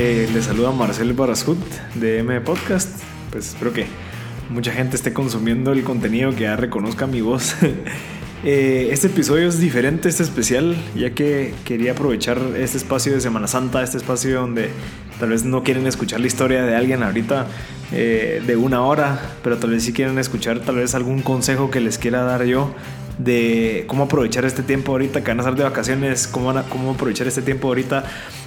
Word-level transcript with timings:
Eh, 0.00 0.28
les 0.32 0.44
saluda 0.44 0.70
Marcel 0.70 1.12
Barascut 1.12 1.58
de 1.96 2.20
M 2.20 2.40
Podcast. 2.42 3.02
Pues 3.32 3.48
espero 3.48 3.72
que 3.72 3.86
mucha 4.48 4.70
gente 4.70 4.94
esté 4.94 5.12
consumiendo 5.12 5.72
el 5.72 5.82
contenido, 5.82 6.30
que 6.30 6.42
ya 6.42 6.54
reconozca 6.54 7.08
mi 7.08 7.20
voz. 7.20 7.56
Eh, 8.44 8.90
este 8.92 9.08
episodio 9.08 9.48
es 9.48 9.58
diferente, 9.58 10.08
este 10.08 10.22
especial, 10.22 10.76
ya 10.94 11.10
que 11.10 11.52
quería 11.64 11.90
aprovechar 11.90 12.38
este 12.56 12.78
espacio 12.78 13.12
de 13.12 13.20
Semana 13.20 13.48
Santa, 13.48 13.82
este 13.82 13.96
espacio 13.96 14.40
donde 14.40 14.70
tal 15.18 15.30
vez 15.30 15.44
no 15.44 15.64
quieren 15.64 15.88
escuchar 15.88 16.20
la 16.20 16.28
historia 16.28 16.62
de 16.62 16.76
alguien 16.76 17.02
ahorita 17.02 17.48
eh, 17.90 18.40
de 18.46 18.54
una 18.54 18.82
hora, 18.82 19.20
pero 19.42 19.56
tal 19.56 19.70
vez 19.70 19.82
sí 19.82 19.92
quieren 19.92 20.20
escuchar 20.20 20.60
tal 20.60 20.76
vez 20.76 20.94
algún 20.94 21.20
consejo 21.20 21.72
que 21.72 21.80
les 21.80 21.98
quiera 21.98 22.22
dar 22.22 22.44
yo 22.44 22.72
de 23.18 23.84
cómo 23.88 24.04
aprovechar 24.04 24.44
este 24.44 24.62
tiempo 24.62 24.92
ahorita 24.92 25.24
que 25.24 25.32
van 25.32 25.38
a 25.38 25.42
estar 25.42 25.56
de 25.56 25.64
vacaciones, 25.64 26.28
cómo, 26.28 26.54
cómo 26.68 26.92
aprovechar 26.92 27.26
este 27.26 27.42
tiempo 27.42 27.66
ahorita 27.66 28.04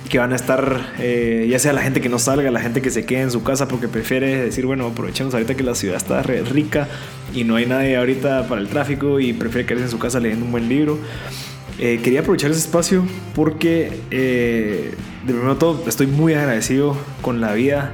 que 0.09 0.19
van 0.19 0.33
a 0.33 0.35
estar, 0.35 0.93
eh, 0.99 1.47
ya 1.49 1.59
sea 1.59 1.73
la 1.73 1.81
gente 1.81 2.01
que 2.01 2.09
no 2.09 2.19
salga, 2.19 2.51
la 2.51 2.59
gente 2.59 2.81
que 2.81 2.89
se 2.89 3.05
quede 3.05 3.21
en 3.21 3.31
su 3.31 3.43
casa 3.43 3.67
porque 3.67 3.87
prefiere 3.87 4.43
decir, 4.43 4.65
bueno, 4.65 4.87
aprovechemos 4.87 5.33
ahorita 5.33 5.55
que 5.55 5.63
la 5.63 5.75
ciudad 5.75 5.95
está 5.95 6.21
rica 6.21 6.87
y 7.33 7.43
no 7.43 7.55
hay 7.55 7.65
nadie 7.65 7.95
ahorita 7.95 8.47
para 8.47 8.61
el 8.61 8.67
tráfico 8.67 9.19
y 9.19 9.33
prefiere 9.33 9.65
quedarse 9.65 9.85
en 9.85 9.91
su 9.91 9.99
casa 9.99 10.19
leyendo 10.19 10.45
un 10.45 10.51
buen 10.51 10.67
libro. 10.67 10.99
Eh, 11.79 11.99
quería 12.03 12.19
aprovechar 12.19 12.51
ese 12.51 12.59
espacio 12.59 13.05
porque, 13.33 14.01
eh, 14.11 14.93
de 15.25 15.33
primero 15.33 15.55
todo, 15.57 15.83
estoy 15.87 16.07
muy 16.07 16.33
agradecido 16.33 16.97
con 17.21 17.41
la 17.41 17.53
vida, 17.53 17.93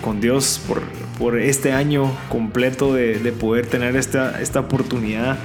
con 0.00 0.20
Dios, 0.20 0.60
por, 0.66 0.80
por 1.18 1.38
este 1.38 1.72
año 1.72 2.10
completo 2.30 2.94
de, 2.94 3.18
de 3.18 3.32
poder 3.32 3.66
tener 3.66 3.94
esta, 3.94 4.40
esta 4.40 4.60
oportunidad 4.60 5.36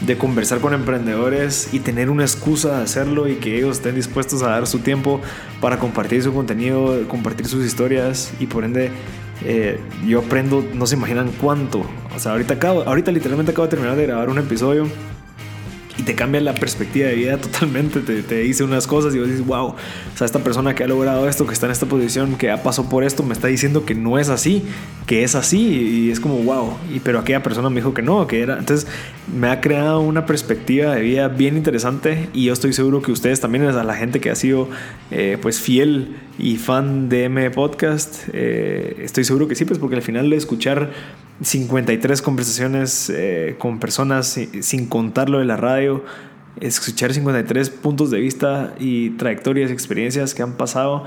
de 0.00 0.18
conversar 0.18 0.60
con 0.60 0.74
emprendedores 0.74 1.72
y 1.72 1.80
tener 1.80 2.10
una 2.10 2.22
excusa 2.22 2.76
de 2.76 2.84
hacerlo 2.84 3.28
y 3.28 3.36
que 3.36 3.56
ellos 3.56 3.78
estén 3.78 3.94
dispuestos 3.94 4.42
a 4.42 4.48
dar 4.50 4.66
su 4.66 4.80
tiempo 4.80 5.20
para 5.60 5.78
compartir 5.78 6.22
su 6.22 6.34
contenido, 6.34 7.06
compartir 7.08 7.46
sus 7.46 7.64
historias 7.64 8.32
y 8.38 8.46
por 8.46 8.64
ende 8.64 8.90
eh, 9.44 9.80
yo 10.06 10.20
aprendo, 10.20 10.64
no 10.74 10.86
se 10.86 10.96
imaginan 10.96 11.30
cuánto. 11.40 11.84
O 12.14 12.18
sea, 12.18 12.32
ahorita, 12.32 12.54
acabo, 12.54 12.82
ahorita 12.82 13.10
literalmente 13.10 13.52
acabo 13.52 13.66
de 13.66 13.70
terminar 13.70 13.96
de 13.96 14.06
grabar 14.06 14.28
un 14.28 14.38
episodio 14.38 14.86
y 15.98 16.02
te 16.02 16.14
cambia 16.14 16.40
la 16.40 16.54
perspectiva 16.54 17.08
de 17.08 17.14
vida 17.14 17.36
totalmente. 17.40 18.00
Te, 18.00 18.22
te, 18.22 18.40
dice 18.40 18.64
unas 18.64 18.86
cosas 18.86 19.14
y 19.14 19.18
vos 19.18 19.28
dices, 19.28 19.44
wow, 19.46 19.68
o 19.68 19.76
sea, 20.16 20.24
esta 20.24 20.40
persona 20.40 20.74
que 20.74 20.84
ha 20.84 20.88
logrado 20.88 21.28
esto, 21.28 21.46
que 21.46 21.54
está 21.54 21.66
en 21.66 21.72
esta 21.72 21.86
posición, 21.86 22.36
que 22.36 22.50
ha 22.50 22.62
pasado 22.62 22.88
por 22.88 23.04
esto, 23.04 23.22
me 23.22 23.32
está 23.32 23.48
diciendo 23.48 23.84
que 23.84 23.94
no 23.94 24.18
es 24.18 24.28
así, 24.28 24.64
que 25.06 25.24
es 25.24 25.34
así. 25.34 25.58
Y 26.06 26.10
es 26.10 26.20
como, 26.20 26.38
wow, 26.42 26.76
y, 26.92 27.00
pero 27.00 27.18
aquella 27.18 27.42
persona 27.42 27.70
me 27.70 27.76
dijo 27.76 27.94
que 27.94 28.02
no, 28.02 28.26
que 28.26 28.40
era. 28.40 28.58
Entonces, 28.58 28.86
me 29.32 29.48
ha 29.48 29.60
creado 29.60 30.00
una 30.00 30.26
perspectiva 30.26 30.94
de 30.94 31.00
vida 31.00 31.28
bien 31.28 31.56
interesante 31.56 32.28
y 32.32 32.44
yo 32.44 32.52
estoy 32.52 32.72
seguro 32.72 33.02
que 33.02 33.12
ustedes 33.12 33.40
también, 33.40 33.64
a 33.66 33.84
la 33.84 33.94
gente 33.94 34.20
que 34.20 34.30
ha 34.30 34.34
sido 34.34 34.68
eh, 35.10 35.38
pues 35.40 35.60
fiel 35.60 36.16
y 36.38 36.56
fan 36.56 37.08
de 37.08 37.24
M 37.24 37.50
Podcast, 37.50 38.28
eh, 38.32 38.96
estoy 39.00 39.24
seguro 39.24 39.48
que 39.48 39.54
sí, 39.54 39.64
pues 39.64 39.78
porque 39.78 39.96
al 39.96 40.02
final 40.02 40.28
de 40.28 40.36
escuchar 40.36 40.90
53 41.40 42.20
conversaciones 42.22 43.10
eh, 43.10 43.56
con 43.58 43.78
personas 43.78 44.38
sin 44.60 44.86
contar 44.86 45.30
lo 45.30 45.38
de 45.38 45.46
la 45.46 45.56
radio, 45.56 46.04
escuchar 46.60 47.14
53 47.14 47.70
puntos 47.70 48.10
de 48.10 48.20
vista 48.20 48.74
y 48.78 49.10
trayectorias, 49.10 49.70
experiencias 49.70 50.34
que 50.34 50.42
han 50.42 50.56
pasado, 50.56 51.04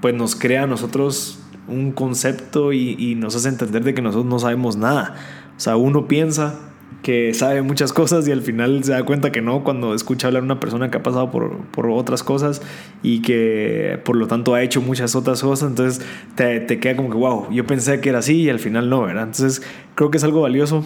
pues 0.00 0.14
nos 0.14 0.34
crea 0.34 0.62
a 0.62 0.66
nosotros 0.66 1.40
un 1.68 1.92
concepto 1.92 2.72
y, 2.72 2.96
y 2.98 3.14
nos 3.16 3.36
hace 3.36 3.48
entender 3.48 3.84
de 3.84 3.94
que 3.94 4.02
nosotros 4.02 4.30
no 4.30 4.38
sabemos 4.38 4.76
nada. 4.76 5.14
O 5.56 5.60
sea, 5.60 5.76
uno 5.76 6.08
piensa 6.08 6.69
que 7.02 7.32
sabe 7.32 7.62
muchas 7.62 7.92
cosas 7.92 8.28
y 8.28 8.32
al 8.32 8.42
final 8.42 8.84
se 8.84 8.92
da 8.92 9.04
cuenta 9.04 9.32
que 9.32 9.40
no 9.40 9.64
cuando 9.64 9.94
escucha 9.94 10.26
hablar 10.26 10.42
una 10.42 10.60
persona 10.60 10.90
que 10.90 10.98
ha 10.98 11.02
pasado 11.02 11.30
por, 11.30 11.56
por 11.66 11.88
otras 11.88 12.22
cosas 12.22 12.60
y 13.02 13.22
que 13.22 13.98
por 14.04 14.16
lo 14.16 14.26
tanto 14.26 14.54
ha 14.54 14.62
hecho 14.62 14.82
muchas 14.82 15.14
otras 15.14 15.40
cosas, 15.42 15.70
entonces 15.70 16.04
te, 16.34 16.60
te, 16.60 16.78
queda 16.78 16.96
como 16.96 17.10
que, 17.10 17.16
wow, 17.16 17.50
yo 17.50 17.66
pensé 17.66 18.00
que 18.00 18.10
era 18.10 18.18
así 18.18 18.42
y 18.42 18.50
al 18.50 18.58
final 18.58 18.90
no, 18.90 19.02
¿verdad? 19.02 19.24
Entonces 19.24 19.62
creo 19.94 20.10
que 20.10 20.18
es 20.18 20.24
algo 20.24 20.42
valioso 20.42 20.84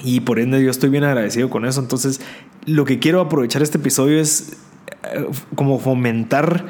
y 0.00 0.20
por 0.20 0.38
ende 0.38 0.62
yo 0.62 0.70
estoy 0.70 0.90
bien 0.90 1.04
agradecido 1.04 1.50
con 1.50 1.64
eso, 1.64 1.80
entonces 1.80 2.20
lo 2.64 2.84
que 2.84 3.00
quiero 3.00 3.20
aprovechar 3.20 3.62
este 3.62 3.78
episodio 3.78 4.20
es 4.20 4.58
eh, 5.12 5.26
como 5.56 5.80
fomentar 5.80 6.66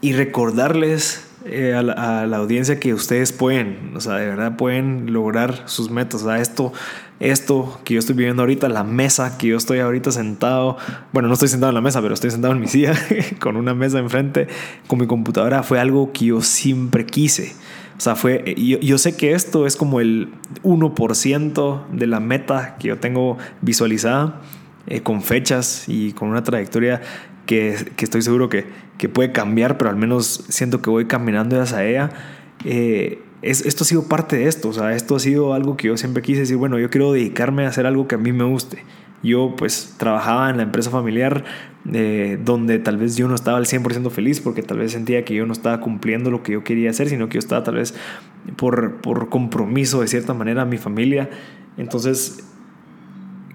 y 0.00 0.12
recordarles 0.12 1.28
eh, 1.46 1.74
a, 1.74 1.82
la, 1.82 2.22
a, 2.22 2.26
la, 2.26 2.38
audiencia 2.38 2.80
que 2.80 2.94
ustedes 2.94 3.32
pueden, 3.32 3.92
o 3.94 4.00
sea, 4.00 4.14
de 4.14 4.26
verdad 4.26 4.56
pueden 4.56 5.12
lograr 5.12 5.62
sus 5.66 5.90
metas. 5.90 6.22
O 6.22 6.24
sea, 6.24 6.40
esto, 6.40 6.72
esto 7.20 7.80
que 7.84 7.94
yo 7.94 8.00
estoy 8.00 8.14
viviendo 8.14 8.42
ahorita, 8.42 8.68
la 8.68 8.84
mesa 8.84 9.38
que 9.38 9.48
yo 9.48 9.56
estoy 9.56 9.78
ahorita 9.78 10.10
sentado, 10.12 10.76
bueno, 11.12 11.28
no 11.28 11.34
estoy 11.34 11.48
sentado 11.48 11.70
en 11.70 11.74
la 11.74 11.80
mesa, 11.80 12.02
pero 12.02 12.14
estoy 12.14 12.30
sentado 12.30 12.54
en 12.54 12.60
mi 12.60 12.66
silla 12.66 12.94
con 13.40 13.56
una 13.56 13.74
mesa 13.74 13.98
enfrente, 13.98 14.48
con 14.86 14.98
mi 14.98 15.06
computadora, 15.06 15.62
fue 15.62 15.78
algo 15.78 16.12
que 16.12 16.26
yo 16.26 16.42
siempre 16.42 17.06
quise. 17.06 17.54
O 17.96 18.00
sea, 18.00 18.16
fue, 18.16 18.54
yo, 18.56 18.80
yo 18.80 18.98
sé 18.98 19.16
que 19.16 19.32
esto 19.32 19.66
es 19.66 19.76
como 19.76 20.00
el 20.00 20.32
1% 20.64 21.88
de 21.90 22.06
la 22.08 22.18
meta 22.18 22.76
que 22.78 22.88
yo 22.88 22.98
tengo 22.98 23.38
visualizada. 23.60 24.40
Eh, 24.86 25.00
con 25.00 25.22
fechas 25.22 25.84
y 25.88 26.12
con 26.12 26.28
una 26.28 26.42
trayectoria 26.42 27.00
que, 27.46 27.74
que 27.96 28.04
estoy 28.04 28.20
seguro 28.20 28.50
que, 28.50 28.66
que, 28.98 29.08
puede 29.08 29.32
cambiar, 29.32 29.78
pero 29.78 29.88
al 29.88 29.96
menos 29.96 30.44
siento 30.50 30.82
que 30.82 30.90
voy 30.90 31.06
caminando 31.06 31.58
hacia 31.58 31.86
ella. 31.86 32.10
Eh, 32.66 33.22
es, 33.44 33.66
esto 33.66 33.84
ha 33.84 33.86
sido 33.86 34.04
parte 34.04 34.36
de 34.36 34.46
esto, 34.46 34.70
o 34.70 34.72
sea, 34.72 34.94
esto 34.94 35.16
ha 35.16 35.20
sido 35.20 35.52
algo 35.52 35.76
que 35.76 35.88
yo 35.88 35.96
siempre 35.98 36.22
quise 36.22 36.40
decir, 36.40 36.56
bueno, 36.56 36.78
yo 36.78 36.88
quiero 36.88 37.12
dedicarme 37.12 37.66
a 37.66 37.68
hacer 37.68 37.84
algo 37.84 38.08
que 38.08 38.14
a 38.14 38.18
mí 38.18 38.32
me 38.32 38.44
guste. 38.44 38.82
Yo 39.22 39.54
pues 39.56 39.94
trabajaba 39.98 40.50
en 40.50 40.58
la 40.58 40.64
empresa 40.64 40.90
familiar 40.90 41.44
eh, 41.92 42.38
donde 42.42 42.78
tal 42.78 42.98
vez 42.98 43.16
yo 43.16 43.28
no 43.28 43.34
estaba 43.34 43.56
al 43.56 43.66
100% 43.66 44.10
feliz 44.10 44.40
porque 44.40 44.62
tal 44.62 44.78
vez 44.78 44.92
sentía 44.92 45.24
que 45.24 45.34
yo 45.34 45.46
no 45.46 45.52
estaba 45.52 45.80
cumpliendo 45.80 46.30
lo 46.30 46.42
que 46.42 46.52
yo 46.52 46.64
quería 46.64 46.90
hacer, 46.90 47.08
sino 47.08 47.28
que 47.28 47.34
yo 47.34 47.38
estaba 47.38 47.62
tal 47.64 47.76
vez 47.76 47.94
por, 48.56 49.00
por 49.00 49.28
compromiso 49.28 50.00
de 50.00 50.08
cierta 50.08 50.34
manera 50.34 50.62
a 50.62 50.64
mi 50.66 50.76
familia. 50.76 51.30
Entonces 51.78 52.44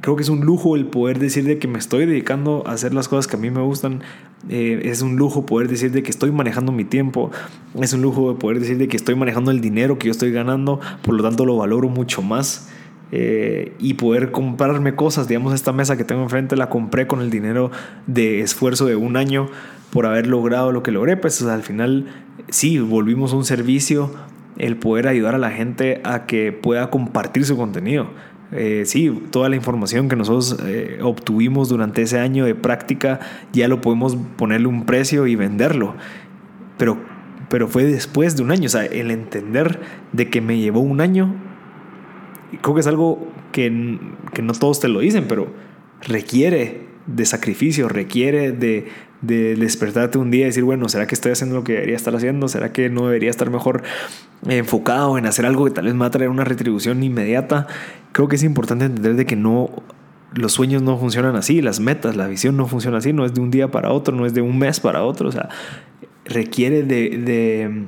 creo 0.01 0.15
que 0.15 0.23
es 0.23 0.29
un 0.29 0.41
lujo 0.41 0.75
el 0.75 0.85
poder 0.85 1.19
decir 1.19 1.43
de 1.45 1.59
que 1.59 1.67
me 1.67 1.79
estoy 1.79 2.05
dedicando 2.05 2.63
a 2.65 2.71
hacer 2.71 2.93
las 2.93 3.07
cosas 3.07 3.27
que 3.27 3.35
a 3.35 3.39
mí 3.39 3.51
me 3.51 3.61
gustan. 3.61 4.01
Eh, 4.47 4.81
es 4.85 5.01
un 5.01 5.17
lujo 5.17 5.45
poder 5.45 5.67
decir 5.67 5.91
de 5.91 6.01
que 6.01 6.09
estoy 6.09 6.31
manejando 6.31 6.71
mi 6.71 6.85
tiempo. 6.85 7.31
Es 7.79 7.93
un 7.93 8.01
lujo 8.01 8.37
poder 8.39 8.59
decir 8.59 8.77
de 8.77 8.87
que 8.87 8.95
estoy 8.95 9.15
manejando 9.15 9.51
el 9.51 9.59
dinero 9.59 9.99
que 9.99 10.07
yo 10.07 10.11
estoy 10.11 10.31
ganando. 10.31 10.79
Por 11.01 11.15
lo 11.15 11.23
tanto 11.23 11.45
lo 11.45 11.57
valoro 11.57 11.89
mucho 11.89 12.21
más. 12.21 12.69
Eh, 13.11 13.73
y 13.79 13.95
poder 13.95 14.31
comprarme 14.31 14.95
cosas. 14.95 15.27
Digamos, 15.27 15.53
esta 15.53 15.73
mesa 15.73 15.97
que 15.97 16.03
tengo 16.03 16.21
enfrente 16.21 16.55
la 16.55 16.69
compré 16.69 17.07
con 17.07 17.21
el 17.21 17.29
dinero 17.29 17.71
de 18.07 18.41
esfuerzo 18.41 18.85
de 18.85 18.95
un 18.95 19.17
año 19.17 19.47
por 19.89 20.05
haber 20.05 20.27
logrado 20.27 20.71
lo 20.71 20.83
que 20.83 20.91
logré. 20.91 21.17
Pues 21.17 21.41
al 21.41 21.63
final 21.63 22.05
sí, 22.49 22.79
volvimos 22.79 23.33
un 23.33 23.45
servicio. 23.45 24.11
El 24.57 24.75
poder 24.77 25.07
ayudar 25.07 25.35
a 25.35 25.37
la 25.37 25.51
gente 25.51 26.01
a 26.03 26.25
que 26.25 26.51
pueda 26.51 26.89
compartir 26.89 27.45
su 27.45 27.55
contenido 27.55 28.07
eh, 28.51 28.83
sí, 28.85 29.11
toda 29.31 29.47
la 29.49 29.55
información 29.55 30.09
que 30.09 30.15
nosotros 30.15 30.57
eh, 30.65 30.99
obtuvimos 31.01 31.69
durante 31.69 32.01
ese 32.01 32.19
año 32.19 32.45
de 32.45 32.55
práctica 32.55 33.19
ya 33.53 33.67
lo 33.67 33.79
podemos 33.81 34.17
ponerle 34.37 34.67
un 34.67 34.85
precio 34.85 35.27
y 35.27 35.35
venderlo. 35.35 35.95
Pero, 36.77 36.97
pero 37.49 37.67
fue 37.67 37.83
después 37.83 38.35
de 38.35 38.43
un 38.43 38.51
año. 38.51 38.65
O 38.65 38.69
sea, 38.69 38.85
el 38.85 39.11
entender 39.11 39.79
de 40.13 40.29
que 40.29 40.41
me 40.41 40.57
llevó 40.57 40.79
un 40.79 41.01
año, 41.01 41.35
creo 42.61 42.73
que 42.73 42.81
es 42.81 42.87
algo 42.87 43.31
que, 43.51 43.99
que 44.33 44.41
no 44.41 44.53
todos 44.53 44.79
te 44.79 44.87
lo 44.87 44.99
dicen, 44.99 45.25
pero 45.27 45.47
requiere 46.01 46.87
de 47.05 47.25
sacrificio, 47.25 47.89
requiere 47.89 48.51
de, 48.51 48.87
de 49.21 49.55
despertarte 49.55 50.17
un 50.17 50.31
día 50.31 50.43
y 50.43 50.45
decir, 50.45 50.63
bueno, 50.63 50.87
¿será 50.87 51.07
que 51.07 51.15
estoy 51.15 51.31
haciendo 51.31 51.55
lo 51.55 51.63
que 51.63 51.73
debería 51.73 51.95
estar 51.95 52.15
haciendo? 52.15 52.47
¿Será 52.47 52.71
que 52.71 52.89
no 52.89 53.07
debería 53.07 53.29
estar 53.29 53.49
mejor 53.49 53.83
enfocado 54.47 55.17
en 55.17 55.25
hacer 55.25 55.45
algo 55.45 55.65
que 55.65 55.71
tal 55.71 55.85
vez 55.85 55.93
me 55.93 56.01
va 56.01 56.07
a 56.07 56.11
traer 56.11 56.29
una 56.29 56.45
retribución 56.45 57.03
inmediata? 57.03 57.67
Creo 58.11 58.27
que 58.27 58.37
es 58.37 58.43
importante 58.43 58.85
entender 58.85 59.15
de 59.15 59.25
que 59.25 59.35
no 59.35 59.83
los 60.33 60.53
sueños 60.53 60.81
no 60.81 60.97
funcionan 60.97 61.35
así, 61.35 61.61
las 61.61 61.79
metas, 61.79 62.15
la 62.15 62.27
visión 62.27 62.55
no 62.55 62.67
funciona 62.67 62.99
así, 62.99 63.13
no 63.13 63.25
es 63.25 63.33
de 63.33 63.41
un 63.41 63.51
día 63.51 63.69
para 63.69 63.91
otro, 63.91 64.15
no 64.15 64.25
es 64.25 64.33
de 64.33 64.41
un 64.41 64.57
mes 64.57 64.79
para 64.79 65.03
otro, 65.03 65.29
o 65.29 65.31
sea, 65.31 65.49
requiere 66.25 66.83
de, 66.83 67.85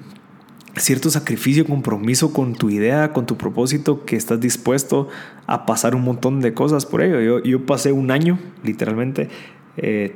cierto 0.75 1.09
sacrificio, 1.09 1.65
compromiso 1.65 2.33
con 2.33 2.55
tu 2.55 2.69
idea, 2.69 3.13
con 3.13 3.25
tu 3.25 3.37
propósito, 3.37 4.05
que 4.05 4.15
estás 4.15 4.39
dispuesto 4.39 5.09
a 5.45 5.65
pasar 5.65 5.95
un 5.95 6.01
montón 6.01 6.39
de 6.39 6.53
cosas 6.53 6.85
por 6.85 7.03
ello. 7.03 7.19
Yo, 7.21 7.43
yo 7.43 7.65
pasé 7.65 7.91
un 7.91 8.09
año, 8.09 8.39
literalmente, 8.63 9.29
eh, 9.77 10.15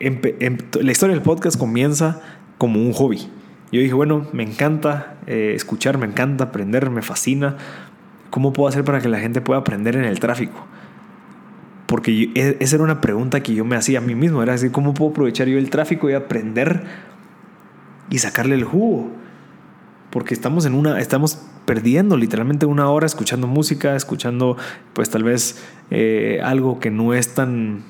la 0.00 0.92
historia 0.92 1.14
del 1.14 1.22
podcast 1.22 1.58
comienza 1.58 2.20
como 2.58 2.80
un 2.80 2.92
hobby. 2.92 3.28
Yo 3.72 3.80
dije, 3.80 3.94
bueno, 3.94 4.26
me 4.32 4.42
encanta 4.42 5.16
eh, 5.26 5.52
escuchar, 5.54 5.96
me 5.96 6.06
encanta 6.06 6.44
aprender, 6.44 6.90
me 6.90 7.02
fascina. 7.02 7.56
¿Cómo 8.30 8.52
puedo 8.52 8.68
hacer 8.68 8.84
para 8.84 9.00
que 9.00 9.08
la 9.08 9.18
gente 9.18 9.40
pueda 9.40 9.60
aprender 9.60 9.96
en 9.96 10.04
el 10.04 10.20
tráfico? 10.20 10.66
Porque 11.86 12.30
e, 12.34 12.56
esa 12.60 12.76
era 12.76 12.84
una 12.84 13.00
pregunta 13.00 13.42
que 13.42 13.54
yo 13.54 13.64
me 13.64 13.76
hacía 13.76 13.98
a 13.98 14.02
mí 14.02 14.14
mismo. 14.14 14.42
Era 14.42 14.52
decir, 14.52 14.72
¿cómo 14.72 14.94
puedo 14.94 15.10
aprovechar 15.10 15.48
yo 15.48 15.58
el 15.58 15.70
tráfico 15.70 16.10
y 16.10 16.14
aprender 16.14 16.84
y 18.10 18.18
sacarle 18.18 18.54
el 18.54 18.64
jugo? 18.64 19.10
Porque 20.10 20.34
estamos 20.34 20.66
en 20.66 20.74
una, 20.74 21.00
estamos 21.00 21.38
perdiendo 21.64 22.16
literalmente 22.16 22.66
una 22.66 22.90
hora 22.90 23.06
escuchando 23.06 23.46
música, 23.46 23.96
escuchando 23.96 24.58
pues 24.92 25.08
tal 25.08 25.24
vez 25.24 25.64
eh, 25.90 26.40
algo 26.44 26.80
que 26.80 26.90
no 26.90 27.14
es 27.14 27.34
tan 27.34 27.84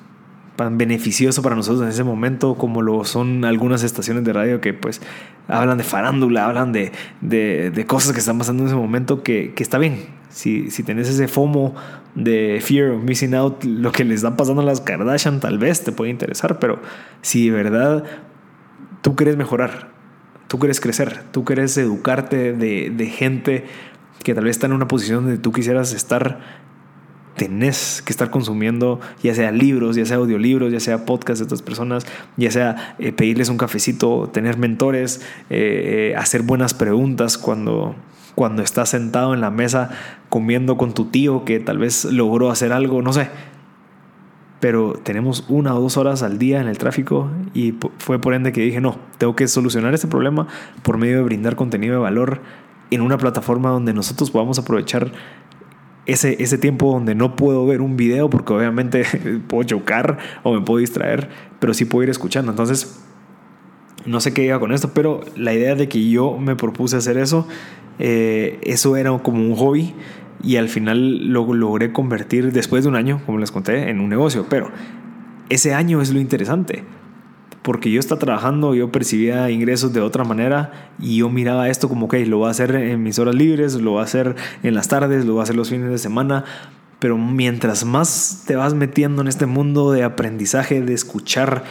beneficioso 0.71 1.43
para 1.43 1.57
nosotros 1.57 1.83
en 1.83 1.89
ese 1.89 2.05
momento, 2.05 2.55
como 2.55 2.83
lo 2.83 3.05
son 3.05 3.45
algunas 3.45 3.83
estaciones 3.83 4.25
de 4.25 4.33
radio 4.33 4.61
que 4.61 4.75
pues 4.75 5.01
hablan 5.49 5.79
de 5.79 5.85
farándula, 5.85 6.47
hablan 6.47 6.73
de, 6.73 6.93
de, 7.21 7.87
cosas 7.87 8.13
que 8.13 8.21
están 8.21 8.39
pasando 8.39 8.63
en 8.63 8.69
ese 8.69 8.77
momento, 8.77 9.23
que, 9.23 9.53
que 9.55 9.63
está 9.63 9.79
bien. 9.79 10.07
Si, 10.31 10.71
si 10.71 10.83
tenés 10.83 11.09
ese 11.09 11.29
FOMO 11.29 11.75
de 12.15 12.61
fear 12.63 12.91
of 12.91 13.03
missing 13.03 13.35
out, 13.35 13.63
lo 13.65 13.93
que 13.93 14.05
les 14.05 14.17
está 14.17 14.37
pasando 14.37 14.63
a 14.63 14.65
las 14.65 14.81
Kardashian 14.81 15.41
tal 15.41 15.59
vez 15.59 15.85
te 15.85 15.93
puede 15.93 16.11
interesar, 16.11 16.59
pero 16.59 16.81
si 17.21 17.51
de 17.51 17.57
verdad 17.57 18.05
tú 19.03 19.15
quieres 19.15 19.37
mejorar, 19.37 19.91
tú 20.49 20.59
quieres 20.59 20.81
crecer, 20.81 21.23
tú 21.33 21.45
quieres 21.45 21.77
educarte 21.77 22.53
de, 22.53 22.91
de 22.91 23.07
gente 23.07 23.65
que 24.23 24.35
tal 24.35 24.45
vez 24.45 24.57
está 24.57 24.67
en 24.67 24.73
una 24.73 24.89
posición 24.89 25.25
donde 25.25 25.39
tú 25.39 25.53
quisieras 25.53 25.93
estar, 25.93 26.41
tenés 27.43 28.03
que 28.03 28.13
estar 28.13 28.31
consumiendo 28.31 29.01
ya 29.21 29.35
sea 29.35 29.51
libros, 29.51 29.97
ya 29.97 30.07
sea 30.07 30.19
audiolibros, 30.19 30.73
ya 30.73 30.79
sea 30.79 31.05
podcasts 31.05 31.41
de 31.41 31.47
otras 31.47 31.61
personas, 31.61 32.07
ya 32.37 32.53
sea 32.53 32.95
eh, 33.01 33.11
pedirles 33.11 33.49
un 33.49 33.59
cafecito, 33.59 34.31
tener 34.33 34.59
mentores, 34.59 35.21
eh, 35.51 36.13
eh, 36.13 36.17
hacer 36.17 36.43
buenas 36.43 36.73
preguntas 36.73 37.39
cuando, 37.39 37.97
cuando 38.37 38.63
estás 38.63 38.91
sentado 38.91 39.35
en 39.35 39.41
la 39.41 39.51
mesa 39.51 39.91
comiendo 40.29 40.77
con 40.77 40.95
tu 40.95 41.07
tío 41.07 41.45
que 41.45 41.59
tal 41.59 41.79
vez 41.79 42.05
logró 42.05 42.49
hacer 42.49 42.73
algo, 42.73 43.03
no 43.03 43.13
sé. 43.13 43.29
Pero 44.61 44.93
tenemos 45.03 45.45
una 45.49 45.75
o 45.75 45.81
dos 45.81 45.97
horas 45.97 46.23
al 46.23 46.39
día 46.39 46.61
en 46.61 46.69
el 46.69 46.79
tráfico 46.79 47.29
y 47.55 47.75
fue 47.99 48.21
por 48.21 48.35
ende 48.35 48.53
que 48.53 48.61
dije, 48.61 48.81
no, 48.81 48.99
tengo 49.19 49.35
que 49.35 49.49
solucionar 49.49 49.95
este 49.95 50.07
problema 50.07 50.47
por 50.85 50.97
medio 50.97 51.17
de 51.17 51.25
brindar 51.25 51.57
contenido 51.57 51.95
de 51.95 52.01
valor 52.01 52.41
en 52.93 53.01
una 53.01 53.19
plataforma 53.19 53.71
donde 53.71 53.93
nosotros 53.95 54.31
podamos 54.31 54.61
aprovechar 54.61 55.11
ese, 56.07 56.43
ese 56.43 56.59
tiempo 56.59 56.93
donde 56.93 57.15
no 57.15 57.37
puedo 57.37 57.67
ver 57.67 57.81
un 57.81 57.97
video 57.97 58.29
porque 58.29 58.53
obviamente 58.53 59.05
puedo 59.49 59.63
chocar 59.65 60.19
o 60.43 60.55
me 60.55 60.61
puedo 60.61 60.79
distraer, 60.79 61.29
pero 61.59 61.75
sí 61.75 61.85
puedo 61.85 62.05
ir 62.05 62.11
escuchando. 62.11 62.51
Entonces, 62.51 63.03
no 64.05 64.21
sé 64.21 64.35
qué 64.35 64.45
iba 64.45 64.59
con 64.59 64.73
esto, 64.73 64.93
pero 64.95 65.21
la 65.37 65.55
idea 65.55 65.75
de 65.75 65.89
que 65.89 66.09
yo 66.09 66.39
me 66.39 66.57
propuse 66.57 66.97
hacer 66.97 67.17
eso, 67.19 67.47
eh, 67.99 68.59
eso 68.63 68.97
era 68.97 69.17
como 69.19 69.39
un 69.39 69.55
hobby 69.55 69.95
y 70.43 70.57
al 70.57 70.69
final 70.69 71.29
lo 71.29 71.55
logré 71.55 71.93
convertir 71.93 72.53
después 72.53 72.83
de 72.83 72.89
un 72.89 72.97
año, 72.97 73.21
como 73.27 73.39
les 73.39 73.53
conté, 73.53 73.91
en 73.91 74.01
un 74.01 74.09
negocio. 74.09 74.47
Pero 74.49 74.71
ese 75.49 75.75
año 75.75 76.03
es 76.03 76.13
lo 76.13 76.21
interesante 76.21 76.85
porque 77.63 77.91
yo 77.91 78.01
estaba 78.01 78.19
trabajando, 78.19 78.75
yo 78.75 78.91
percibía 78.91 79.51
ingresos 79.51 79.93
de 79.93 80.01
otra 80.01 80.25
manera 80.25 80.91
y 80.99 81.19
yo 81.19 81.31
miraba 81.31 81.69
esto 81.69 81.89
como, 81.89 82.09
que 82.09 82.25
lo 82.27 82.39
voy 82.39 82.49
a 82.49 82.51
hacer 82.51 82.75
en 82.75 83.03
mis 83.03 83.19
horas 83.19 83.35
libres, 83.35 83.75
lo 83.75 83.93
voy 83.93 84.01
a 84.01 84.05
hacer 84.05 84.35
en 84.63 84.75
las 84.75 84.89
tardes, 84.89 85.25
lo 85.25 85.35
voy 85.35 85.41
a 85.41 85.43
hacer 85.45 85.57
los 85.57 85.71
fines 85.71 85.91
de 85.91 85.99
semana, 85.99 86.45
pero 86.99 87.17
mientras 87.17 87.85
más 87.85 88.45
te 88.47 88.57
vas 88.57 88.75
metiendo 88.75 89.23
en 89.23 89.29
este 89.29 89.47
mundo 89.47 89.93
de 89.93 90.03
aprendizaje, 90.03 90.83
de 90.83 90.95
escuchar 90.95 91.65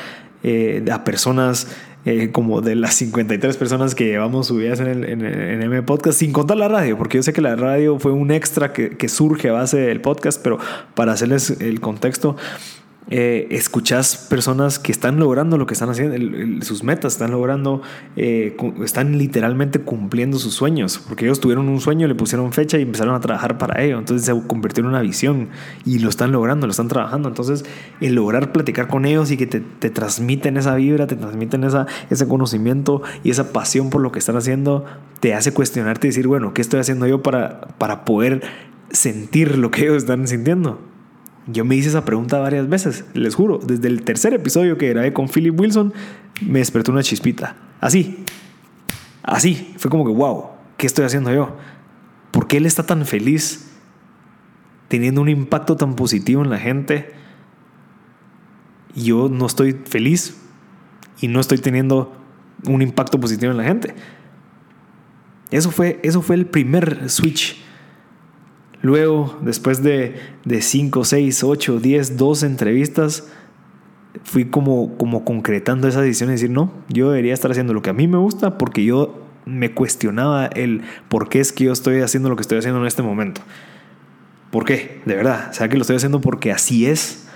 eh, 0.44 0.84
a 0.92 1.04
personas 1.04 1.68
eh, 2.04 2.32
como 2.32 2.62
de 2.62 2.76
las 2.76 2.96
53 2.96 3.58
personas 3.58 3.94
que 3.94 4.06
llevamos 4.06 4.48
subidas 4.48 4.80
en 4.80 4.88
el 4.88 5.06
en, 5.06 5.24
en 5.24 5.86
Podcast, 5.86 6.18
sin 6.18 6.32
contar 6.32 6.58
la 6.58 6.68
radio, 6.68 6.98
porque 6.98 7.18
yo 7.18 7.24
sé 7.24 7.32
que 7.32 7.42
la 7.42 7.56
radio 7.56 8.00
fue 8.00 8.12
un 8.12 8.32
extra 8.32 8.74
que, 8.74 8.98
que 8.98 9.08
surge 9.08 9.50
a 9.50 9.54
base 9.54 9.78
del 9.78 10.02
podcast, 10.02 10.42
pero 10.42 10.58
para 10.96 11.12
hacerles 11.12 11.62
el 11.62 11.80
contexto, 11.80 12.38
eh, 13.10 13.48
escuchas 13.52 14.16
personas 14.16 14.80
que 14.80 14.92
están 14.92 15.20
logrando 15.20 15.58
lo 15.58 15.66
que 15.66 15.74
están 15.74 15.90
haciendo, 15.90 16.64
sus 16.64 16.84
metas, 16.84 17.14
están 17.14 17.32
logrando, 17.32 17.82
eh, 18.16 18.56
están 18.84 19.18
literalmente 19.18 19.80
cumpliendo 19.80 20.38
sus 20.38 20.54
sueños, 20.54 21.02
porque 21.08 21.26
ellos 21.26 21.40
tuvieron 21.40 21.68
un 21.68 21.82
sueño, 21.82 22.08
le 22.08 22.16
pusieron 22.16 22.54
fecha 22.54 22.78
y 22.78 22.84
empezaron 22.84 23.16
a 23.16 23.20
trabajar 23.20 23.58
para 23.58 23.84
ello, 23.84 23.98
entonces 24.00 24.26
se 24.26 24.48
convirtió 24.48 24.82
en 24.84 24.90
una 24.90 25.02
visión 25.02 25.50
y 25.86 26.00
lo 26.00 26.10
están 26.10 26.32
logrando, 26.32 26.68
lo 26.68 26.72
están 26.72 26.88
trabajando, 26.88 27.28
entonces 27.28 27.66
el 28.00 28.16
lograr 28.16 28.52
platicar 28.52 28.88
con 28.88 29.06
ellos 29.06 29.32
y 29.32 29.38
que 29.38 29.48
te, 29.48 29.60
te 29.60 29.90
transmiten 29.90 30.56
esa 30.56 30.76
vibra, 30.76 31.08
te 31.08 31.16
transmiten 31.16 31.64
esa, 31.64 31.88
ese 32.10 32.28
conocimiento 32.28 33.02
y 33.24 33.32
esa 33.32 33.52
pasión 33.52 33.90
por 33.90 34.02
lo 34.02 34.12
que 34.12 34.20
están 34.20 34.38
haciendo, 34.38 34.86
te 35.20 35.34
hace 35.34 35.54
cuestionarte 35.54 36.08
y 36.08 36.12
decir, 36.12 36.28
bueno, 36.28 36.54
¿qué 36.54 36.62
estoy 36.62 36.80
haciendo 36.80 37.08
yo 37.08 37.22
para, 37.22 37.62
para 37.78 38.06
poder 38.06 38.42
sentir 38.92 39.58
lo 39.58 39.72
que 39.72 39.84
ellos 39.84 39.98
están 39.98 40.28
sintiendo? 40.28 40.91
Yo 41.48 41.66
me 41.66 41.76
hice 41.76 41.90
esa 41.90 42.06
pregunta 42.06 42.38
varias 42.40 42.70
veces, 42.70 43.06
les 43.14 43.36
juro. 43.36 43.58
Desde 43.58 43.88
el 43.88 44.04
tercer 44.04 44.34
episodio 44.34 44.78
que 44.78 44.90
grabé 44.90 45.12
con 45.12 45.28
Philip 45.28 45.60
Wilson, 45.60 45.94
me 46.42 46.60
despertó 46.60 46.92
una 46.92 47.04
chispita. 47.04 47.56
Así. 47.80 48.24
Así. 49.24 49.74
Fue 49.78 49.90
como 49.90 50.06
que, 50.06 50.12
wow, 50.12 50.50
¿qué 50.78 50.86
estoy 50.86 51.06
haciendo 51.06 51.34
yo? 51.34 51.58
¿Por 52.32 52.48
qué 52.48 52.58
él 52.58 52.66
está 52.66 52.84
tan 52.84 53.06
feliz 53.06 53.72
teniendo 54.88 55.22
un 55.22 55.30
impacto 55.30 55.76
tan 55.76 55.96
positivo 55.96 56.44
en 56.44 56.50
la 56.50 56.60
gente? 56.60 57.14
Y 58.96 59.06
yo 59.06 59.30
no 59.30 59.46
estoy 59.46 59.74
feliz 59.74 60.38
y 61.22 61.28
no 61.28 61.40
estoy 61.40 61.58
teniendo 61.58 62.16
un 62.68 62.82
impacto 62.82 63.20
positivo 63.20 63.52
en 63.52 63.58
la 63.58 63.64
gente. 63.64 63.96
Eso 65.50 65.72
fue, 65.72 66.00
eso 66.04 66.22
fue 66.22 66.36
el 66.36 66.46
primer 66.46 67.10
switch 67.10 67.61
Luego, 68.82 69.38
después 69.42 69.84
de 69.84 70.16
5, 70.48 71.04
6, 71.04 71.44
8, 71.44 71.80
10, 71.80 72.18
12 72.18 72.46
entrevistas, 72.46 73.28
fui 74.24 74.46
como, 74.46 74.98
como 74.98 75.24
concretando 75.24 75.88
esa 75.88 76.02
decisión 76.02 76.30
y 76.30 76.34
decir, 76.34 76.50
no, 76.50 76.72
yo 76.90 77.10
debería 77.10 77.34
estar 77.34 77.52
haciendo 77.52 77.74
lo 77.74 77.82
que 77.82 77.92
a 77.92 77.94
mí 77.94 78.08
me 78.08 78.18
gusta 78.18 78.58
porque 78.58 78.84
yo 78.84 79.22
me 79.46 79.74
cuestionaba 79.74 80.48
el 80.48 80.82
por 81.10 81.30
qué 81.30 81.40
es 81.40 81.52
que 81.52 81.66
yo 81.66 81.74
estoy 81.74 82.02
haciendo 82.02 82.30
lo 82.30 82.36
que 82.36 82.42
estoy 82.42 82.58
haciendo 82.58 82.80
en 82.82 82.88
este 82.88 83.02
momento. 83.02 83.42
¿Por 84.52 84.66
qué? 84.66 85.02
De 85.06 85.16
verdad. 85.16 85.52
¿Sea 85.54 85.70
que 85.70 85.78
lo 85.78 85.82
estoy 85.82 85.96
haciendo 85.96 86.20
porque 86.20 86.52
así 86.52 86.86
es? 86.86 87.28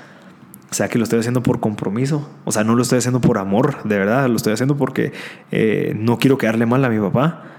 ¿Sea 0.71 0.89
que 0.89 0.97
lo 0.97 1.03
estoy 1.03 1.19
haciendo 1.19 1.41
por 1.41 1.59
compromiso? 1.59 2.29
O 2.43 2.51
sea, 2.51 2.63
no 2.63 2.75
lo 2.75 2.81
estoy 2.81 2.97
haciendo 2.97 3.21
por 3.21 3.37
amor, 3.37 3.83
de 3.83 3.97
verdad. 3.97 4.27
Lo 4.27 4.35
estoy 4.35 4.51
haciendo 4.51 4.75
porque 4.75 5.13
eh, 5.51 5.95
no 5.97 6.17
quiero 6.17 6.37
quedarle 6.37 6.65
mal 6.65 6.83
a 6.83 6.89
mi 6.89 6.99
papá 6.99 7.54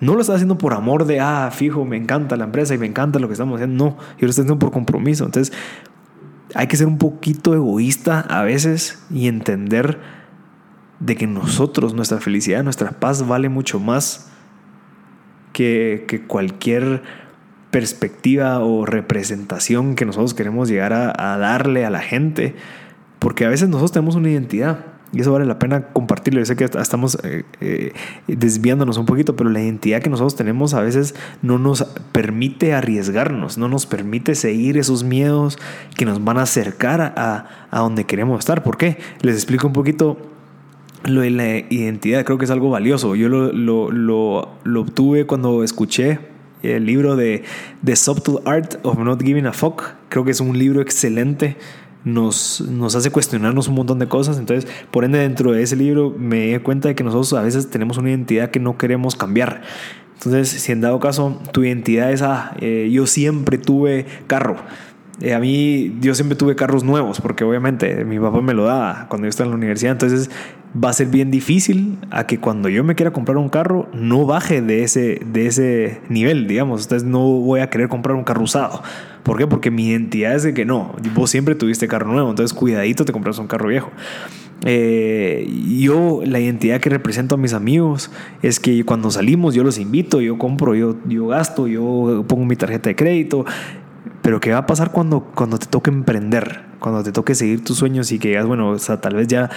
no 0.00 0.14
lo 0.14 0.20
estás 0.20 0.36
haciendo 0.36 0.58
por 0.58 0.74
amor 0.74 1.06
de, 1.06 1.20
ah, 1.20 1.50
fijo, 1.52 1.84
me 1.84 1.96
encanta 1.96 2.36
la 2.36 2.44
empresa 2.44 2.74
y 2.74 2.78
me 2.78 2.86
encanta 2.86 3.18
lo 3.18 3.26
que 3.26 3.32
estamos 3.32 3.56
haciendo. 3.56 3.84
No, 3.84 3.96
yo 3.96 4.26
lo 4.26 4.30
estoy 4.30 4.42
haciendo 4.42 4.58
por 4.58 4.70
compromiso. 4.70 5.24
Entonces, 5.24 5.56
hay 6.54 6.66
que 6.68 6.76
ser 6.76 6.86
un 6.86 6.98
poquito 6.98 7.54
egoísta 7.54 8.20
a 8.20 8.42
veces 8.42 9.04
y 9.10 9.26
entender 9.26 9.98
de 11.00 11.16
que 11.16 11.26
nosotros, 11.26 11.94
nuestra 11.94 12.18
felicidad, 12.18 12.62
nuestra 12.62 12.92
paz 12.92 13.26
vale 13.26 13.48
mucho 13.48 13.80
más 13.80 14.30
que, 15.52 16.04
que 16.06 16.22
cualquier 16.22 17.02
perspectiva 17.70 18.60
o 18.60 18.86
representación 18.86 19.94
que 19.94 20.06
nosotros 20.06 20.32
queremos 20.32 20.68
llegar 20.68 20.92
a, 20.92 21.12
a 21.34 21.38
darle 21.38 21.84
a 21.84 21.90
la 21.90 22.00
gente. 22.00 22.54
Porque 23.18 23.44
a 23.44 23.48
veces 23.48 23.68
nosotros 23.68 23.92
tenemos 23.92 24.14
una 24.14 24.30
identidad 24.30 24.97
y 25.12 25.20
eso 25.20 25.32
vale 25.32 25.46
la 25.46 25.58
pena 25.58 25.88
compartirlo. 25.88 26.40
Yo 26.40 26.46
sé 26.46 26.56
que 26.56 26.64
estamos 26.64 27.18
eh, 27.22 27.44
eh, 27.60 27.92
desviándonos 28.26 28.98
un 28.98 29.06
poquito, 29.06 29.36
pero 29.36 29.50
la 29.50 29.62
identidad 29.62 30.02
que 30.02 30.10
nosotros 30.10 30.36
tenemos 30.36 30.74
a 30.74 30.82
veces 30.82 31.14
no 31.42 31.58
nos 31.58 31.84
permite 32.12 32.74
arriesgarnos, 32.74 33.58
no 33.58 33.68
nos 33.68 33.86
permite 33.86 34.34
seguir 34.34 34.76
esos 34.76 35.04
miedos 35.04 35.58
que 35.96 36.04
nos 36.04 36.22
van 36.22 36.38
a 36.38 36.42
acercar 36.42 37.00
a, 37.00 37.46
a 37.70 37.78
donde 37.80 38.04
queremos 38.04 38.38
estar. 38.38 38.62
¿Por 38.62 38.76
qué? 38.76 38.98
Les 39.22 39.34
explico 39.34 39.66
un 39.66 39.72
poquito 39.72 40.18
lo 41.04 41.22
de 41.22 41.30
la 41.30 41.58
identidad. 41.58 42.24
Creo 42.24 42.38
que 42.38 42.44
es 42.44 42.50
algo 42.50 42.70
valioso. 42.70 43.14
Yo 43.14 43.28
lo, 43.28 43.52
lo, 43.52 43.90
lo, 43.90 44.48
lo 44.64 44.80
obtuve 44.80 45.26
cuando 45.26 45.62
escuché 45.64 46.18
el 46.62 46.86
libro 46.86 47.16
de 47.16 47.44
The 47.84 47.96
Subtle 47.96 48.40
Art 48.44 48.76
of 48.82 48.98
Not 48.98 49.22
Giving 49.22 49.46
a 49.46 49.52
Fuck. 49.52 49.82
Creo 50.08 50.24
que 50.24 50.32
es 50.32 50.40
un 50.40 50.58
libro 50.58 50.80
excelente 50.80 51.56
nos, 52.04 52.60
nos 52.60 52.94
hace 52.94 53.10
cuestionarnos 53.10 53.68
un 53.68 53.74
montón 53.74 53.98
de 53.98 54.08
cosas. 54.08 54.38
Entonces, 54.38 54.70
por 54.90 55.04
ende, 55.04 55.18
dentro 55.18 55.52
de 55.52 55.62
ese 55.62 55.76
libro 55.76 56.14
me 56.16 56.46
di 56.46 56.58
cuenta 56.58 56.88
de 56.88 56.94
que 56.94 57.04
nosotros 57.04 57.32
a 57.34 57.42
veces 57.42 57.70
tenemos 57.70 57.98
una 57.98 58.10
identidad 58.10 58.50
que 58.50 58.60
no 58.60 58.78
queremos 58.78 59.16
cambiar. 59.16 59.62
Entonces, 60.14 60.48
si 60.48 60.72
en 60.72 60.80
dado 60.80 60.98
caso 60.98 61.40
tu 61.52 61.62
identidad 61.62 62.12
es, 62.12 62.22
ah, 62.22 62.56
eh, 62.60 62.88
yo 62.90 63.06
siempre 63.06 63.58
tuve 63.58 64.06
carro. 64.26 64.56
Eh, 65.20 65.34
a 65.34 65.40
mí, 65.40 65.96
yo 66.00 66.14
siempre 66.14 66.36
tuve 66.36 66.54
carros 66.54 66.84
nuevos, 66.84 67.20
porque 67.20 67.42
obviamente 67.44 68.04
mi 68.04 68.20
papá 68.20 68.40
me 68.40 68.54
lo 68.54 68.64
daba 68.64 69.06
cuando 69.08 69.26
yo 69.26 69.30
estaba 69.30 69.46
en 69.46 69.50
la 69.52 69.56
universidad. 69.56 69.92
Entonces, 69.92 70.30
va 70.72 70.90
a 70.90 70.92
ser 70.92 71.08
bien 71.08 71.30
difícil 71.30 71.98
a 72.10 72.26
que 72.26 72.38
cuando 72.38 72.68
yo 72.68 72.84
me 72.84 72.94
quiera 72.94 73.12
comprar 73.12 73.38
un 73.38 73.48
carro, 73.48 73.88
no 73.92 74.26
baje 74.26 74.60
de 74.60 74.82
ese, 74.82 75.20
de 75.24 75.46
ese 75.46 76.00
nivel, 76.08 76.46
digamos. 76.46 76.82
Entonces, 76.82 77.08
no 77.08 77.20
voy 77.20 77.60
a 77.60 77.70
querer 77.70 77.88
comprar 77.88 78.16
un 78.16 78.24
carro 78.24 78.42
usado 78.42 78.82
¿Por 79.28 79.36
qué? 79.36 79.46
Porque 79.46 79.70
mi 79.70 79.88
identidad 79.88 80.34
es 80.34 80.42
de 80.42 80.54
que 80.54 80.64
no, 80.64 80.94
vos 81.14 81.30
siempre 81.30 81.54
tuviste 81.54 81.86
carro 81.86 82.10
nuevo, 82.10 82.30
entonces 82.30 82.56
cuidadito 82.56 83.04
te 83.04 83.12
compras 83.12 83.38
un 83.38 83.46
carro 83.46 83.68
viejo. 83.68 83.90
Eh, 84.64 85.46
yo, 85.78 86.22
la 86.24 86.40
identidad 86.40 86.80
que 86.80 86.88
represento 86.88 87.34
a 87.34 87.38
mis 87.38 87.52
amigos 87.52 88.10
es 88.40 88.58
que 88.58 88.82
cuando 88.86 89.10
salimos 89.10 89.54
yo 89.54 89.64
los 89.64 89.76
invito, 89.76 90.22
yo 90.22 90.38
compro, 90.38 90.74
yo, 90.74 90.96
yo 91.06 91.26
gasto, 91.26 91.66
yo 91.66 92.24
pongo 92.26 92.46
mi 92.46 92.56
tarjeta 92.56 92.88
de 92.88 92.96
crédito. 92.96 93.44
Pero 94.22 94.40
¿qué 94.40 94.52
va 94.52 94.58
a 94.58 94.66
pasar 94.66 94.92
cuando, 94.92 95.20
cuando 95.34 95.58
te 95.58 95.66
toque 95.66 95.90
emprender? 95.90 96.62
Cuando 96.78 97.02
te 97.02 97.12
toque 97.12 97.34
seguir 97.34 97.62
tus 97.62 97.76
sueños 97.76 98.10
y 98.12 98.18
que 98.18 98.28
digas, 98.28 98.46
bueno, 98.46 98.70
o 98.70 98.78
sea, 98.78 98.98
tal 98.98 99.14
vez 99.14 99.26
ya 99.26 99.50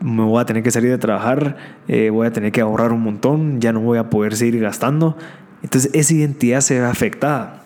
me 0.00 0.22
voy 0.22 0.40
a 0.40 0.46
tener 0.46 0.62
que 0.62 0.70
salir 0.70 0.90
de 0.90 0.98
trabajar, 0.98 1.56
eh, 1.88 2.10
voy 2.10 2.26
a 2.26 2.32
tener 2.32 2.52
que 2.52 2.60
ahorrar 2.60 2.92
un 2.92 3.02
montón, 3.02 3.60
ya 3.60 3.72
no 3.72 3.80
voy 3.80 3.98
a 3.98 4.10
poder 4.10 4.36
seguir 4.36 4.60
gastando. 4.60 5.16
Entonces 5.62 5.90
esa 5.94 6.14
identidad 6.14 6.60
se 6.60 6.80
ve 6.80 6.86
afectada. 6.86 7.64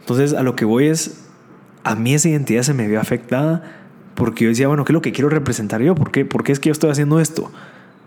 Entonces 0.00 0.32
a 0.32 0.42
lo 0.42 0.54
que 0.54 0.64
voy 0.64 0.86
es, 0.86 1.28
a 1.84 1.94
mí 1.94 2.14
esa 2.14 2.28
identidad 2.28 2.62
se 2.62 2.74
me 2.74 2.86
vio 2.86 3.00
afectada 3.00 3.62
Porque 4.14 4.44
yo 4.44 4.50
decía, 4.50 4.68
bueno, 4.68 4.84
¿qué 4.84 4.92
es 4.92 4.94
lo 4.94 5.02
que 5.02 5.10
quiero 5.10 5.28
representar 5.28 5.80
yo? 5.82 5.94
¿Por 5.94 6.12
qué, 6.12 6.24
¿Por 6.24 6.44
qué 6.44 6.52
es 6.52 6.60
que 6.60 6.68
yo 6.68 6.72
estoy 6.72 6.90
haciendo 6.90 7.18
esto? 7.18 7.50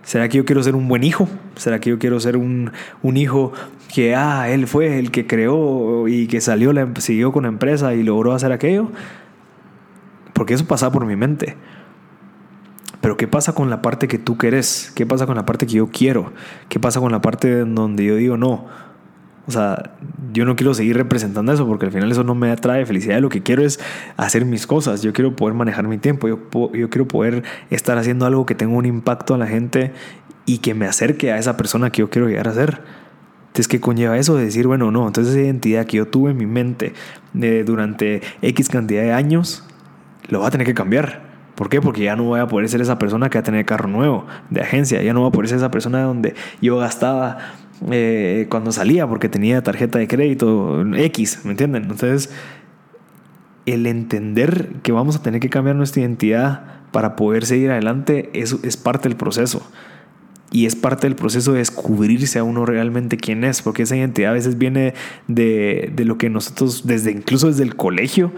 ¿Será 0.03 0.29
que 0.29 0.37
yo 0.37 0.45
quiero 0.45 0.61
ser 0.61 0.75
un 0.75 0.87
buen 0.87 1.03
hijo? 1.03 1.27
¿Será 1.55 1.79
que 1.79 1.89
yo 1.89 1.97
quiero 1.97 2.19
ser 2.19 2.37
un, 2.37 2.71
un 3.01 3.17
hijo 3.17 3.53
que, 3.93 4.15
ah, 4.15 4.49
él 4.49 4.67
fue 4.67 4.99
el 4.99 5.09
que 5.09 5.25
creó 5.25 6.07
y 6.07 6.27
que 6.27 6.41
salió, 6.41 6.73
la, 6.73 6.87
siguió 6.99 7.31
con 7.31 7.43
la 7.43 7.49
empresa 7.49 7.95
y 7.95 8.03
logró 8.03 8.33
hacer 8.33 8.51
aquello? 8.51 8.91
Porque 10.33 10.53
eso 10.53 10.65
pasaba 10.67 10.91
por 10.91 11.05
mi 11.07 11.15
mente. 11.15 11.55
Pero 13.05 13.17
¿qué 13.17 13.27
pasa 13.27 13.53
con 13.53 13.69
la 13.69 13.83
parte 13.83 14.07
que 14.07 14.17
tú 14.17 14.35
querés? 14.35 14.91
¿Qué 14.95 15.05
pasa 15.05 15.27
con 15.27 15.35
la 15.35 15.45
parte 15.45 15.67
que 15.67 15.73
yo 15.73 15.91
quiero? 15.91 16.33
¿Qué 16.69 16.79
pasa 16.79 16.99
con 16.99 17.11
la 17.11 17.21
parte 17.21 17.59
donde 17.59 18.03
yo 18.03 18.15
digo 18.15 18.35
no? 18.35 18.65
O 19.45 19.51
sea, 19.51 19.91
yo 20.33 20.43
no 20.43 20.55
quiero 20.55 20.73
seguir 20.73 20.97
representando 20.97 21.53
eso 21.53 21.67
porque 21.67 21.85
al 21.85 21.91
final 21.91 22.11
eso 22.11 22.23
no 22.23 22.33
me 22.33 22.49
atrae 22.49 22.83
felicidad. 22.83 23.19
Lo 23.19 23.29
que 23.29 23.43
quiero 23.43 23.63
es 23.63 23.79
hacer 24.17 24.43
mis 24.45 24.65
cosas. 24.65 25.03
Yo 25.03 25.13
quiero 25.13 25.35
poder 25.35 25.53
manejar 25.53 25.87
mi 25.87 25.99
tiempo. 25.99 26.27
Yo, 26.27 26.49
quiero 26.89 27.07
poder 27.07 27.43
estar 27.69 27.95
haciendo 27.99 28.25
algo 28.25 28.47
que 28.47 28.55
tenga 28.55 28.75
un 28.75 28.87
impacto 28.87 29.35
a 29.35 29.37
la 29.37 29.45
gente 29.45 29.93
y 30.47 30.57
que 30.57 30.73
me 30.73 30.87
acerque 30.87 31.31
a 31.31 31.37
esa 31.37 31.57
persona 31.57 31.91
que 31.91 31.99
yo 31.99 32.09
quiero 32.09 32.27
llegar 32.27 32.47
a 32.47 32.53
ser. 32.53 32.81
Entonces, 33.49 33.67
¿qué 33.67 33.79
conlleva 33.79 34.17
eso? 34.17 34.35
De 34.35 34.45
decir, 34.45 34.65
bueno, 34.65 34.89
no, 34.89 35.05
entonces 35.05 35.35
esa 35.35 35.45
identidad 35.45 35.85
que 35.85 35.97
yo 35.97 36.07
tuve 36.07 36.31
en 36.31 36.37
mi 36.37 36.47
mente 36.47 36.93
de, 37.33 37.63
durante 37.63 38.23
X 38.41 38.67
cantidad 38.67 39.03
de 39.03 39.13
años, 39.13 39.63
lo 40.27 40.39
va 40.39 40.47
a 40.47 40.49
tener 40.49 40.65
que 40.65 40.73
cambiar. 40.73 41.34
¿Por 41.55 41.69
qué? 41.69 41.81
Porque 41.81 42.03
ya 42.03 42.15
no 42.15 42.23
voy 42.23 42.39
a 42.39 42.47
poder 42.47 42.67
ser 42.69 42.81
esa 42.81 42.99
persona 42.99 43.29
que 43.29 43.37
va 43.37 43.41
a 43.41 43.43
tener 43.43 43.65
carro 43.65 43.87
nuevo 43.87 44.25
de 44.49 44.61
agencia. 44.61 45.01
Ya 45.01 45.13
no 45.13 45.21
voy 45.21 45.29
a 45.29 45.31
poder 45.31 45.49
ser 45.49 45.57
esa 45.57 45.71
persona 45.71 46.01
donde 46.01 46.35
yo 46.61 46.77
gastaba 46.77 47.37
eh, 47.91 48.47
cuando 48.49 48.71
salía 48.71 49.07
porque 49.07 49.29
tenía 49.29 49.61
tarjeta 49.63 49.99
de 49.99 50.07
crédito 50.07 50.85
X, 50.95 51.41
¿me 51.43 51.51
entienden? 51.51 51.83
Entonces, 51.83 52.29
el 53.65 53.87
entender 53.87 54.69
que 54.83 54.91
vamos 54.91 55.15
a 55.15 55.23
tener 55.23 55.39
que 55.39 55.49
cambiar 55.49 55.75
nuestra 55.75 56.01
identidad 56.01 56.63
para 56.91 57.15
poder 57.15 57.45
seguir 57.45 57.71
adelante 57.71 58.29
es, 58.33 58.55
es 58.63 58.77
parte 58.77 59.09
del 59.09 59.17
proceso. 59.17 59.65
Y 60.51 60.67
es 60.67 60.75
parte 60.75 61.07
del 61.07 61.15
proceso 61.15 61.51
de 61.51 61.57
descubrirse 61.57 62.39
a 62.39 62.43
uno 62.43 62.65
realmente 62.65 63.17
quién 63.17 63.43
es, 63.43 63.61
porque 63.61 63.83
esa 63.83 63.97
identidad 63.97 64.31
a 64.31 64.33
veces 64.33 64.57
viene 64.57 64.93
de, 65.27 65.91
de 65.93 66.05
lo 66.05 66.17
que 66.17 66.29
nosotros, 66.29 66.85
desde 66.85 67.11
incluso 67.11 67.47
desde 67.47 67.63
el 67.63 67.75
colegio, 67.75 68.31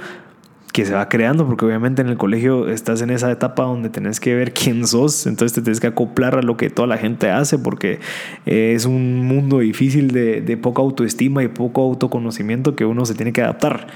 que 0.73 0.85
se 0.85 0.93
va 0.93 1.09
creando, 1.09 1.47
porque 1.47 1.65
obviamente 1.65 2.01
en 2.01 2.09
el 2.09 2.17
colegio 2.17 2.69
estás 2.69 3.01
en 3.01 3.09
esa 3.09 3.31
etapa 3.31 3.63
donde 3.63 3.89
tenés 3.89 4.19
que 4.19 4.35
ver 4.35 4.53
quién 4.53 4.85
sos, 4.85 5.25
entonces 5.25 5.53
te 5.53 5.61
tienes 5.61 5.79
que 5.79 5.87
acoplar 5.87 6.35
a 6.35 6.41
lo 6.41 6.57
que 6.57 6.69
toda 6.69 6.87
la 6.87 6.97
gente 6.97 7.29
hace, 7.31 7.57
porque 7.57 7.99
es 8.45 8.85
un 8.85 9.25
mundo 9.25 9.59
difícil 9.59 10.11
de, 10.11 10.41
de 10.41 10.57
poca 10.57 10.81
autoestima 10.81 11.43
y 11.43 11.47
poco 11.47 11.81
autoconocimiento 11.81 12.75
que 12.75 12.85
uno 12.85 13.05
se 13.05 13.15
tiene 13.15 13.33
que 13.33 13.41
adaptar. 13.41 13.87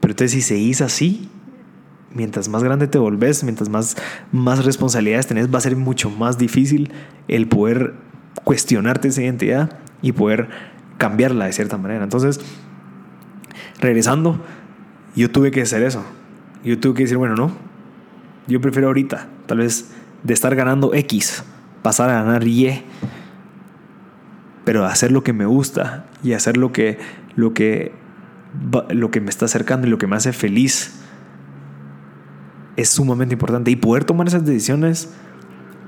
Pero 0.00 0.12
entonces 0.12 0.32
si 0.32 0.42
seguís 0.42 0.80
así, 0.80 1.28
mientras 2.14 2.48
más 2.48 2.62
grande 2.62 2.86
te 2.86 2.98
volvés, 2.98 3.44
mientras 3.44 3.68
más, 3.68 3.96
más 4.32 4.64
responsabilidades 4.64 5.26
tenés, 5.26 5.52
va 5.52 5.58
a 5.58 5.62
ser 5.62 5.76
mucho 5.76 6.10
más 6.10 6.38
difícil 6.38 6.92
el 7.28 7.48
poder 7.48 7.94
cuestionarte 8.44 9.08
esa 9.08 9.22
identidad 9.22 9.78
y 10.02 10.12
poder 10.12 10.48
cambiarla 10.98 11.46
de 11.46 11.52
cierta 11.52 11.76
manera. 11.78 12.04
Entonces, 12.04 12.40
regresando, 13.80 14.40
yo 15.16 15.30
tuve 15.30 15.50
que 15.50 15.62
hacer 15.62 15.82
eso. 15.82 16.04
Yo 16.64 16.78
tuve 16.78 16.94
que 16.94 17.02
decir, 17.04 17.16
bueno, 17.16 17.34
no. 17.34 17.52
Yo 18.46 18.60
prefiero 18.60 18.88
ahorita, 18.88 19.28
tal 19.46 19.58
vez 19.58 19.90
de 20.22 20.34
estar 20.34 20.54
ganando 20.54 20.92
X, 20.94 21.44
pasar 21.82 22.10
a 22.10 22.22
ganar 22.22 22.46
Y. 22.46 22.84
Pero 24.64 24.84
hacer 24.84 25.12
lo 25.12 25.22
que 25.22 25.32
me 25.32 25.46
gusta 25.46 26.06
y 26.22 26.32
hacer 26.32 26.56
lo 26.56 26.72
que, 26.72 26.98
lo 27.34 27.54
que, 27.54 27.92
lo 28.90 29.10
que 29.10 29.20
me 29.20 29.30
está 29.30 29.46
acercando 29.46 29.86
y 29.86 29.90
lo 29.90 29.98
que 29.98 30.06
me 30.06 30.16
hace 30.16 30.32
feliz 30.32 31.00
es 32.76 32.88
sumamente 32.88 33.34
importante. 33.34 33.70
Y 33.70 33.76
poder 33.76 34.04
tomar 34.04 34.26
esas 34.26 34.44
decisiones 34.44 35.12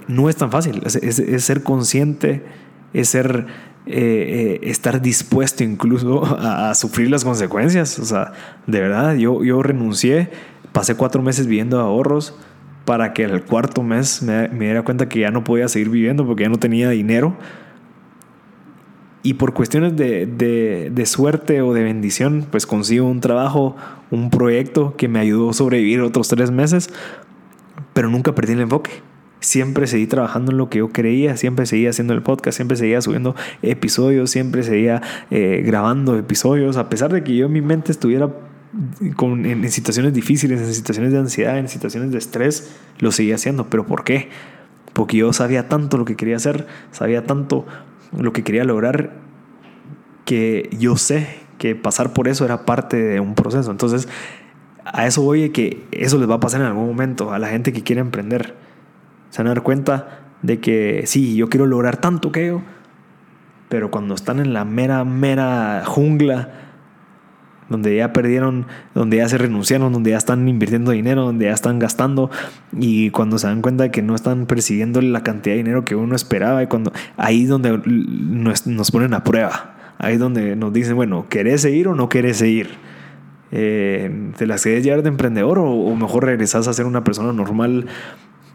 no 0.09 0.29
es 0.29 0.37
tan 0.37 0.51
fácil. 0.51 0.83
Es, 0.85 0.97
es 0.97 1.45
ser 1.45 1.63
consciente, 1.63 2.45
es 2.93 3.09
ser 3.09 3.47
eh, 3.85 4.61
eh, 4.63 4.71
estar 4.71 5.03
dispuesto 5.03 5.65
incluso 5.65 6.23
a, 6.39 6.73
sufrir 6.75 7.11
las 7.11 7.25
consecuencias. 7.25 7.99
O 7.99 8.05
sea, 8.05 8.33
de 8.67 8.81
verdad, 8.81 9.17
yo, 9.17 9.43
yo 9.43 9.63
renuncié, 9.63 10.31
pasé 10.73 10.95
cuatro 10.95 11.21
meses 11.21 11.47
viviendo 11.47 11.81
ahorros 11.81 12.35
para 12.85 13.13
que 13.13 13.25
el 13.25 13.43
cuarto 13.43 13.83
mes 13.83 14.23
me, 14.23 14.49
diera 14.49 14.83
cuenta 14.83 15.09
que 15.09 15.21
ya 15.21 15.31
no 15.33 15.43
podía 15.43 15.67
seguir 15.69 15.89
viviendo 15.89 16.25
porque 16.25 16.45
ya 16.45 16.49
no 16.49 16.59
tenía 16.59 16.91
dinero. 16.91 17.37
Y 19.25 19.35
por 19.35 19.53
cuestiones 19.53 19.97
de, 19.97 20.27
de, 20.27 20.91
de, 20.93 21.07
suerte 21.07 21.63
o 21.63 21.75
de 21.75 21.85
bendición, 21.85 22.47
pues 22.51 22.67
consigo 22.67 23.09
un 23.09 23.21
trabajo, 23.21 23.77
un 24.11 24.31
proyecto 24.31 24.97
que 24.97 25.07
me 25.07 25.21
ayudó 25.21 25.51
a 25.51 25.53
sobrevivir 25.53 26.01
otros 26.01 26.27
tres 26.27 26.51
meses, 26.51 26.91
pero 27.93 28.11
nunca 28.11 28.35
perdí 28.35 28.55
el 28.55 28.61
enfoque 28.61 28.91
siempre 29.43 29.87
seguí 29.87 30.07
trabajando 30.07 30.53
en 30.53 30.59
lo 30.59 30.71
que 30.71 30.79
yo 30.79 30.89
creía, 30.89 31.37
siempre 31.37 31.67
seguía 31.67 31.91
haciendo 31.91 32.15
el 32.15 32.23
podcast, 32.23 32.57
siempre 32.57 32.77
seguía 32.77 33.03
subiendo 33.03 33.35
episodios, 33.61 34.31
siempre 34.31 34.63
seguía 34.63 35.03
eh, 35.31 35.63
grabando 35.67 36.17
episodios, 36.17 36.77
a 36.77 36.89
pesar 36.89 37.13
de 37.13 37.23
que 37.23 37.37
yo 37.37 37.47
en 37.47 37.53
mi 37.53 37.61
mente 37.61 37.93
estuviera 37.93 38.31
con, 39.17 39.45
en, 39.45 39.71
situaciones 39.71 40.15
difíciles, 40.15 40.61
en 40.61 40.73
situaciones 40.73 41.13
de 41.13 41.19
ansiedad, 41.19 41.59
en 41.59 41.69
situaciones 41.69 42.11
de 42.13 42.19
estrés, 42.19 42.75
lo 42.99 43.13
seguía 43.13 43.35
haciendo. 43.35 43.69
¿Pero 43.69 43.87
por 43.87 44.05
qué? 44.05 44.31
Porque 44.93 45.19
yo 45.19 45.33
sabía 45.33 45.69
tanto 45.69 45.99
lo 45.99 46.05
que 46.05 46.17
quería 46.17 46.37
hacer, 46.37 46.67
sabía 46.91 47.27
tanto 47.27 47.67
lo 48.17 48.33
que 48.33 48.45
quería 48.45 48.65
lograr, 48.65 49.15
que 50.25 50.71
yo 50.79 50.97
sé 50.97 51.27
que 51.59 51.75
pasar 51.75 52.13
por 52.13 52.29
eso 52.29 52.45
era 52.45 52.65
parte 52.65 52.97
de 52.97 53.21
un 53.21 53.35
proceso. 53.35 53.71
Entonces, 53.71 54.09
a 54.85 55.07
eso 55.07 55.23
voy 55.23 55.51
que 55.51 55.85
eso 55.93 56.19
les 56.19 56.29
va 56.29 56.37
a 56.37 56.41
pasar 56.41 56.61
en 56.61 56.67
algún 56.67 56.87
momento 56.87 57.33
a 57.33 57.39
la 57.39 57.49
gente 57.49 57.73
que 57.73 57.83
quiere 57.83 58.01
emprender 58.01 58.55
se 59.33 59.39
van 59.43 59.47
a 59.47 59.55
dar 59.55 59.63
cuenta 59.63 60.21
de 60.43 60.61
que 60.61 61.05
sí, 61.07 61.37
yo 61.37 61.49
quiero 61.49 61.65
lograr 61.65 61.97
tanto 61.97 62.33
que 62.33 62.49
yo, 62.49 62.63
pero 63.71 63.91
cuando 63.91 64.15
están 64.15 64.41
en 64.41 64.53
la 64.53 64.67
mera, 64.67 65.07
mera 65.07 65.85
jungla, 65.87 66.51
donde 67.71 67.97
ya 67.97 68.13
perdieron, 68.13 68.67
donde 68.95 69.17
ya 69.17 69.29
se 69.31 69.39
renunciaron, 69.39 69.91
donde 69.91 70.11
ya 70.11 70.19
están 70.19 70.47
invirtiendo 70.47 70.91
dinero, 70.91 71.25
donde 71.25 71.47
ya 71.47 71.53
están 71.53 71.79
gastando 71.79 72.31
y 72.79 73.09
cuando 73.09 73.39
se 73.39 73.47
dan 73.47 73.63
cuenta 73.63 73.85
de 73.85 73.91
que 73.91 74.03
no 74.03 74.15
están 74.15 74.45
persiguiendo 74.45 75.01
la 75.01 75.23
cantidad 75.23 75.55
de 75.55 75.63
dinero 75.63 75.87
que 75.87 75.97
uno 75.97 76.15
esperaba 76.15 76.63
y 76.63 76.67
cuando 76.67 76.93
ahí 77.17 77.45
es 77.45 77.49
donde 77.49 77.81
nos, 77.87 78.91
ponen 78.91 79.15
a 79.15 79.25
prueba, 79.25 79.77
ahí 79.97 80.15
es 80.15 80.21
donde 80.21 80.57
nos 80.57 80.75
dicen, 80.75 80.95
bueno, 80.95 81.25
¿querés 81.31 81.63
seguir 81.63 81.89
o 81.89 81.95
no 81.95 82.11
querés 82.11 82.37
seguir? 82.37 82.69
Eh, 83.51 84.31
¿Te 84.37 84.47
las 84.47 84.63
querés 84.63 84.85
llevar 84.85 85.03
de 85.03 85.09
emprendedor 85.09 85.59
o, 85.59 85.71
o 85.71 85.97
mejor 85.97 86.27
regresás 86.27 86.69
a 86.69 86.75
ser 86.75 86.85
una 86.85 87.03
persona 87.03 87.33
normal 87.33 87.87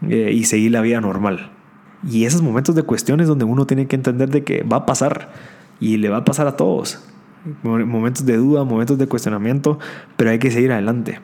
eh, 0.02 0.32
y 0.32 0.44
seguir 0.44 0.72
la 0.72 0.80
vida 0.80 1.00
normal. 1.00 1.52
Y 2.08 2.24
esos 2.24 2.42
momentos 2.42 2.74
de 2.74 2.82
cuestiones 2.82 3.26
donde 3.26 3.44
uno 3.44 3.66
tiene 3.66 3.86
que 3.86 3.96
entender 3.96 4.30
de 4.30 4.44
que 4.44 4.62
va 4.62 4.78
a 4.78 4.86
pasar 4.86 5.32
y 5.80 5.96
le 5.96 6.08
va 6.08 6.18
a 6.18 6.24
pasar 6.24 6.46
a 6.46 6.56
todos. 6.56 7.04
Momentos 7.62 8.26
de 8.26 8.36
duda, 8.36 8.64
momentos 8.64 8.98
de 8.98 9.06
cuestionamiento, 9.06 9.78
pero 10.16 10.30
hay 10.30 10.38
que 10.38 10.50
seguir 10.50 10.72
adelante. 10.72 11.20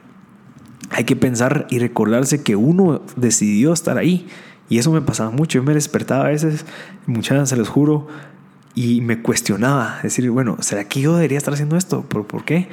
Hay 0.91 1.05
que 1.05 1.17
pensar 1.17 1.67
y 1.71 1.79
recordarse 1.79 2.43
que 2.43 2.57
uno 2.57 3.03
decidió 3.17 3.73
estar 3.73 3.99
ahí. 3.99 4.27
Y 4.69 4.79
eso 4.79 4.91
me 4.91 5.01
pasaba 5.01 5.31
mucho. 5.31 5.59
Yo 5.59 5.63
me 5.63 5.75
despertaba 5.75 6.27
a 6.27 6.29
veces, 6.29 6.65
muchas 7.07 7.49
se 7.49 7.57
los 7.57 7.69
juro, 7.69 8.07
y 8.75 9.01
me 9.01 9.23
cuestionaba. 9.23 9.99
Decir, 10.03 10.31
bueno, 10.31 10.57
¿será 10.61 10.85
que 10.85 11.01
yo 11.01 11.15
debería 11.15 11.39
estar 11.39 11.55
haciendo 11.55 11.77
esto? 11.77 12.03
¿Por, 12.03 12.27
¿por 12.27 12.45
qué? 12.45 12.69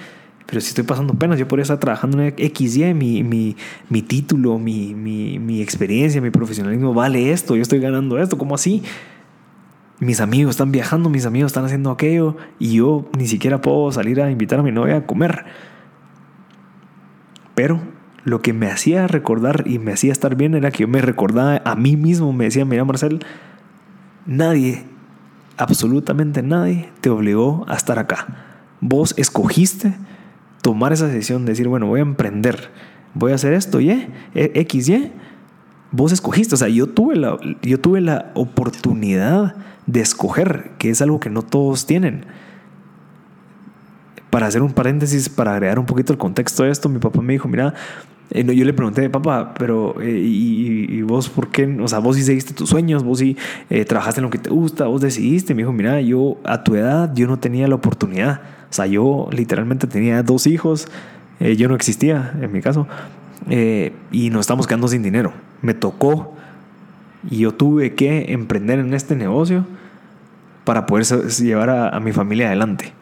Pero 0.52 0.60
si 0.60 0.68
estoy 0.68 0.84
pasando 0.84 1.14
penas, 1.14 1.40
yo 1.40 1.48
podría 1.48 1.62
estar 1.62 1.78
trabajando 1.78 2.22
en 2.22 2.36
XY, 2.36 2.94
mi, 2.94 3.24
mi, 3.24 3.56
mi 3.88 4.02
título, 4.02 4.60
mi, 4.60 4.94
mi, 4.94 5.40
mi, 5.40 5.62
experiencia, 5.62 6.20
mi 6.20 6.30
profesionalismo 6.30 6.94
vale 6.94 7.32
esto, 7.32 7.56
yo 7.56 7.62
estoy 7.62 7.80
ganando 7.80 8.20
esto, 8.20 8.38
¿cómo 8.38 8.54
así? 8.54 8.84
Mis 10.02 10.20
amigos 10.20 10.50
están 10.50 10.74
viajando, 10.74 11.10
mis 11.10 11.26
amigos 11.26 11.52
están 11.52 11.64
haciendo 11.64 11.90
aquello 11.90 12.36
y 12.60 12.74
yo 12.74 13.10
ni 13.18 13.28
siquiera 13.28 13.62
puedo 13.62 13.94
salir 13.94 14.22
a 14.22 14.30
invitar 14.30 14.60
a 14.60 14.64
mi 14.64 14.74
novia 14.74 14.98
a 14.98 15.06
comer. 15.06 15.46
Pero 17.56 17.80
lo 18.26 18.42
que 18.42 18.52
me 18.52 18.70
hacía 18.70 19.08
recordar 19.08 19.64
y 19.68 19.80
me 19.80 19.94
hacía 19.94 20.12
estar 20.12 20.36
bien 20.36 20.54
era 20.54 20.70
que 20.72 20.80
yo 20.80 20.90
me 20.90 21.02
recordaba 21.02 21.62
a 21.64 21.78
mí 21.78 21.96
mismo, 21.96 22.34
me 22.34 22.44
decía, 22.44 22.66
mira 22.66 22.84
Marcel, 22.84 23.24
nadie, 24.26 24.84
absolutamente 25.56 26.44
nadie 26.44 26.90
te 27.00 27.10
obligó 27.10 27.64
a 27.70 27.78
estar 27.78 28.00
acá. 28.00 28.28
Vos 28.82 29.14
escogiste 29.16 29.94
tomar 30.62 30.94
esa 30.94 31.08
decisión, 31.08 31.46
decir, 31.46 31.68
bueno, 31.68 31.88
voy 31.88 32.00
a 32.00 32.04
emprender, 32.04 32.70
voy 33.14 33.32
a 33.32 33.36
hacer 33.36 33.54
esto, 33.54 33.80
Y, 33.80 33.90
e, 33.90 34.52
X, 34.56 34.90
Y, 34.90 35.12
vos 35.92 36.12
escogiste, 36.12 36.56
o 36.56 36.58
sea, 36.58 36.70
yo 36.70 36.88
tuve, 36.88 37.16
la, 37.16 37.38
yo 37.62 37.80
tuve 37.80 38.02
la 38.02 38.32
oportunidad 38.34 39.56
de 39.88 40.02
escoger, 40.02 40.72
que 40.78 40.90
es 40.90 41.02
algo 41.02 41.20
que 41.20 41.30
no 41.30 41.42
todos 41.42 41.86
tienen. 41.86 42.26
Para 44.30 44.48
hacer 44.48 44.62
un 44.62 44.72
paréntesis, 44.72 45.28
para 45.28 45.54
agregar 45.54 45.78
un 45.78 45.86
poquito 45.86 46.14
el 46.14 46.20
contexto 46.20 46.64
de 46.64 46.72
esto, 46.72 46.88
mi 46.88 47.00
papá 47.00 47.22
me 47.22 47.34
dijo, 47.34 47.50
mira, 47.50 47.74
eh, 48.32 48.56
yo 48.56 48.66
le 48.66 48.74
pregunté, 48.74 49.10
papá, 49.10 49.54
pero 49.58 50.02
eh, 50.02 50.10
y, 50.10 51.02
vos 51.04 51.30
por 51.30 51.50
qué? 51.50 51.66
O 51.82 51.88
sea, 51.88 52.00
vos 52.00 52.16
sí 52.16 52.24
seguiste 52.24 52.54
tus 52.54 52.70
sueños, 52.70 53.04
vos 53.04 53.20
sí 53.20 53.38
eh, 53.70 53.86
trabajaste 53.86 54.20
en 54.20 54.24
lo 54.24 54.30
que 54.30 54.38
te 54.38 54.50
gusta, 54.50 54.86
vos 54.86 55.02
decidiste. 55.02 55.54
Me 55.54 55.64
dijo, 55.64 55.74
mira, 55.74 56.02
yo 56.02 56.38
a 56.44 56.64
tu 56.64 56.76
edad 56.76 57.12
yo 57.14 57.28
no 57.28 57.38
tenía 57.40 57.68
la 57.68 57.76
oportunidad. 57.76 58.42
O 58.70 58.74
sea, 58.74 58.86
yo 58.88 59.28
literalmente 59.32 59.86
tenía 59.88 60.24
dos 60.24 60.48
hijos, 60.48 60.88
yo 61.40 61.68
no 61.68 61.76
existía 61.76 62.34
en 62.42 62.52
mi 62.52 62.62
caso. 62.62 62.88
y 63.50 64.30
nos 64.30 64.42
estamos 64.42 64.66
quedando 64.66 64.88
sin 64.88 65.04
dinero. 65.04 65.34
Me 65.62 65.74
tocó 65.74 66.36
y 67.30 67.40
yo 67.40 67.54
tuve 67.54 67.96
que 67.96 68.32
emprender 68.32 68.80
en 68.80 68.94
este 68.94 69.16
negocio 69.16 69.66
para 70.64 70.86
poder 70.86 71.06
llevar 71.06 71.70
a, 71.70 72.00
mi 72.00 72.12
familia 72.12 72.48
adelante. 72.48 72.94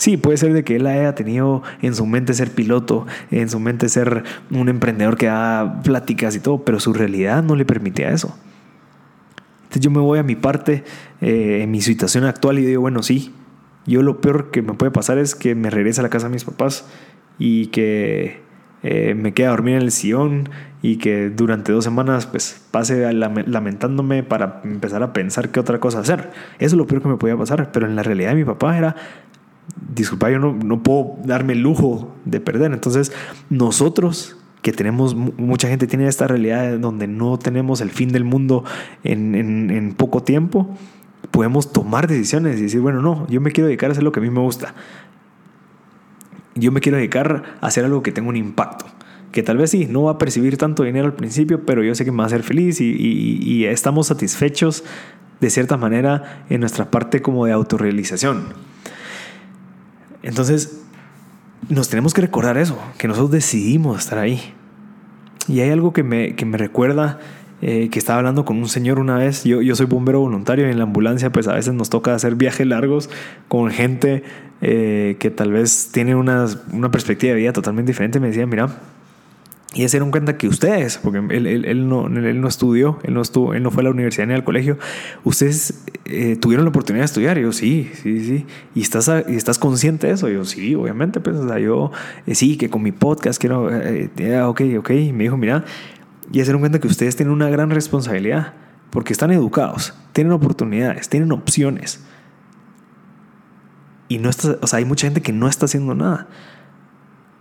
Sí, 0.00 0.16
puede 0.16 0.38
ser 0.38 0.54
de 0.54 0.64
que 0.64 0.76
él 0.76 0.86
haya 0.86 1.14
tenido 1.14 1.62
en 1.82 1.94
su 1.94 2.06
mente 2.06 2.32
ser 2.32 2.52
piloto, 2.52 3.06
en 3.30 3.50
su 3.50 3.60
mente 3.60 3.86
ser 3.90 4.24
un 4.50 4.70
emprendedor 4.70 5.18
que 5.18 5.26
da 5.26 5.82
pláticas 5.82 6.34
y 6.34 6.40
todo, 6.40 6.64
pero 6.64 6.80
su 6.80 6.94
realidad 6.94 7.42
no 7.42 7.54
le 7.54 7.66
permitía 7.66 8.08
eso. 8.08 8.34
Entonces 9.64 9.82
yo 9.82 9.90
me 9.90 10.00
voy 10.00 10.18
a 10.18 10.22
mi 10.22 10.36
parte, 10.36 10.84
eh, 11.20 11.60
en 11.64 11.70
mi 11.70 11.82
situación 11.82 12.24
actual 12.24 12.58
y 12.58 12.64
digo, 12.64 12.80
bueno, 12.80 13.02
sí, 13.02 13.34
yo 13.84 14.02
lo 14.02 14.22
peor 14.22 14.50
que 14.50 14.62
me 14.62 14.72
puede 14.72 14.90
pasar 14.90 15.18
es 15.18 15.34
que 15.34 15.54
me 15.54 15.68
regrese 15.68 16.00
a 16.00 16.02
la 16.02 16.08
casa 16.08 16.28
de 16.28 16.32
mis 16.32 16.46
papás 16.46 16.86
y 17.38 17.66
que 17.66 18.40
eh, 18.82 19.14
me 19.14 19.34
quede 19.34 19.48
a 19.48 19.50
dormir 19.50 19.74
en 19.74 19.82
el 19.82 19.92
sillón 19.92 20.48
y 20.80 20.96
que 20.96 21.28
durante 21.28 21.72
dos 21.72 21.84
semanas 21.84 22.24
pues 22.24 22.64
pase 22.70 23.12
lamentándome 23.12 24.22
para 24.22 24.62
empezar 24.64 25.02
a 25.02 25.12
pensar 25.12 25.50
qué 25.50 25.60
otra 25.60 25.78
cosa 25.78 26.00
hacer. 26.00 26.30
Eso 26.58 26.74
es 26.74 26.78
lo 26.78 26.86
peor 26.86 27.02
que 27.02 27.08
me 27.08 27.18
podía 27.18 27.36
pasar, 27.36 27.70
pero 27.70 27.86
en 27.86 27.96
la 27.96 28.02
realidad 28.02 28.30
de 28.30 28.36
mi 28.36 28.44
papá 28.46 28.78
era, 28.78 28.96
disculpa, 29.94 30.30
yo 30.30 30.38
no, 30.38 30.54
no 30.54 30.82
puedo 30.82 31.16
darme 31.24 31.54
el 31.54 31.60
lujo 31.60 32.14
de 32.24 32.40
perder. 32.40 32.72
Entonces 32.72 33.12
nosotros 33.48 34.36
que 34.62 34.72
tenemos, 34.72 35.14
mucha 35.14 35.68
gente 35.68 35.86
tiene 35.86 36.06
esta 36.06 36.26
realidad 36.26 36.78
donde 36.78 37.06
no 37.06 37.38
tenemos 37.38 37.80
el 37.80 37.90
fin 37.90 38.12
del 38.12 38.24
mundo 38.24 38.64
en, 39.04 39.34
en, 39.34 39.94
poco 39.94 40.22
tiempo, 40.22 40.76
podemos 41.30 41.72
tomar 41.72 42.06
decisiones 42.06 42.58
y 42.58 42.64
decir, 42.64 42.80
bueno, 42.80 43.00
no, 43.00 43.26
yo 43.28 43.40
me 43.40 43.52
quiero 43.52 43.68
dedicar 43.68 43.88
a 43.88 43.92
hacer 43.92 44.04
lo 44.04 44.12
que 44.12 44.20
a 44.20 44.22
mí 44.22 44.28
me 44.28 44.40
gusta. 44.40 44.74
Yo 46.54 46.72
me 46.72 46.80
quiero 46.80 46.98
dedicar 46.98 47.56
a 47.60 47.66
hacer 47.66 47.86
algo 47.86 48.02
que 48.02 48.12
tenga 48.12 48.28
un 48.28 48.36
impacto 48.36 48.84
que 49.32 49.42
tal 49.42 49.58
vez 49.58 49.70
sí, 49.70 49.86
no 49.88 50.04
va 50.04 50.12
a 50.12 50.18
percibir 50.18 50.56
tanto 50.56 50.82
dinero 50.82 51.06
al 51.06 51.14
principio, 51.14 51.64
pero 51.64 51.82
yo 51.82 51.94
sé 51.94 52.04
que 52.04 52.10
me 52.10 52.18
va 52.18 52.24
a 52.24 52.26
hacer 52.26 52.42
feliz 52.42 52.80
y, 52.80 53.64
estamos 53.64 54.08
satisfechos 54.08 54.84
de 55.40 55.50
cierta 55.50 55.76
manera 55.76 56.44
en 56.50 56.60
nuestra 56.60 56.90
parte 56.90 57.22
como 57.22 57.46
de 57.46 57.52
autorrealización. 57.52 58.48
Entonces, 60.22 60.80
nos 61.68 61.88
tenemos 61.88 62.14
que 62.14 62.20
recordar 62.20 62.58
eso, 62.58 62.78
que 62.98 63.08
nosotros 63.08 63.30
decidimos 63.30 63.98
estar 63.98 64.18
ahí. 64.18 64.40
Y 65.48 65.60
hay 65.60 65.70
algo 65.70 65.92
que 65.92 66.02
me, 66.02 66.34
que 66.36 66.44
me 66.44 66.58
recuerda 66.58 67.18
eh, 67.62 67.90
que 67.90 67.98
estaba 67.98 68.18
hablando 68.18 68.44
con 68.44 68.56
un 68.56 68.68
señor 68.68 68.98
una 68.98 69.16
vez. 69.16 69.44
Yo, 69.44 69.60
yo 69.60 69.74
soy 69.74 69.86
bombero 69.86 70.20
voluntario 70.20 70.66
y 70.66 70.70
en 70.70 70.78
la 70.78 70.84
ambulancia, 70.84 71.30
pues 71.30 71.46
a 71.48 71.54
veces 71.54 71.74
nos 71.74 71.90
toca 71.90 72.14
hacer 72.14 72.34
viajes 72.34 72.66
largos 72.66 73.10
con 73.48 73.70
gente 73.70 74.22
eh, 74.62 75.16
que 75.18 75.30
tal 75.30 75.52
vez 75.52 75.90
tiene 75.92 76.14
una, 76.14 76.46
una 76.72 76.90
perspectiva 76.90 77.34
de 77.34 77.40
vida 77.40 77.52
totalmente 77.52 77.90
diferente. 77.90 78.20
Me 78.20 78.28
decía, 78.28 78.46
mira, 78.46 78.68
y 79.72 79.86
se 79.88 79.98
dieron 79.98 80.10
cuenta 80.10 80.36
que 80.36 80.48
ustedes, 80.48 80.98
porque 80.98 81.18
él, 81.18 81.46
él, 81.46 81.64
él, 81.64 81.88
no, 81.88 82.08
él 82.08 82.40
no 82.40 82.48
estudió, 82.48 82.98
él 83.04 83.14
no, 83.14 83.22
estuvo, 83.22 83.54
él 83.54 83.62
no 83.62 83.70
fue 83.70 83.82
a 83.82 83.84
la 83.84 83.90
universidad 83.90 84.26
ni 84.26 84.34
al 84.34 84.42
colegio, 84.42 84.78
ustedes 85.22 85.84
eh, 86.06 86.34
tuvieron 86.34 86.64
la 86.64 86.70
oportunidad 86.70 87.02
de 87.02 87.06
estudiar. 87.06 87.38
Y 87.38 87.42
yo, 87.42 87.52
sí, 87.52 87.88
sí, 88.02 88.24
sí. 88.24 88.46
¿Y 88.74 88.80
estás, 88.80 89.08
y 89.28 89.36
estás 89.36 89.60
consciente 89.60 90.08
de 90.08 90.14
eso? 90.14 90.28
Y 90.28 90.34
yo, 90.34 90.44
sí, 90.44 90.74
obviamente. 90.74 91.20
Pues, 91.20 91.36
o 91.36 91.46
sea, 91.46 91.60
yo, 91.60 91.92
eh, 92.26 92.34
sí, 92.34 92.56
que 92.56 92.68
con 92.68 92.82
mi 92.82 92.90
podcast 92.90 93.40
quiero, 93.40 93.70
eh, 93.70 94.42
ok, 94.42 94.62
ok. 94.78 94.90
Y 94.90 95.12
me 95.12 95.24
dijo, 95.24 95.36
mira, 95.36 95.64
y 96.32 96.38
se 96.38 96.44
dieron 96.44 96.60
cuenta 96.60 96.80
que 96.80 96.88
ustedes 96.88 97.14
tienen 97.14 97.32
una 97.32 97.48
gran 97.48 97.70
responsabilidad, 97.70 98.54
porque 98.90 99.12
están 99.12 99.30
educados, 99.30 99.94
tienen 100.12 100.32
oportunidades, 100.32 101.08
tienen 101.08 101.30
opciones. 101.30 102.04
Y 104.08 104.18
no 104.18 104.28
está, 104.28 104.58
o 104.60 104.66
sea, 104.66 104.78
hay 104.78 104.84
mucha 104.84 105.06
gente 105.06 105.20
que 105.20 105.32
no 105.32 105.46
está 105.46 105.66
haciendo 105.66 105.94
nada. 105.94 106.26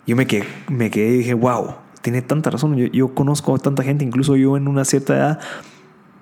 Yo 0.05 0.15
me 0.15 0.27
quedé, 0.27 0.43
me 0.67 0.91
quedé 0.91 1.07
y 1.07 1.17
dije, 1.17 1.33
wow 1.33 1.88
tiene 2.01 2.21
tanta 2.21 2.49
razón. 2.49 2.75
Yo, 2.75 3.13
conozco 3.13 3.55
a 3.55 3.59
tanta 3.59 3.83
gente, 3.83 4.05
incluso 4.05 4.35
yo 4.35 4.57
en 4.57 4.67
una 4.67 4.85
cierta 4.85 5.15
edad 5.15 5.39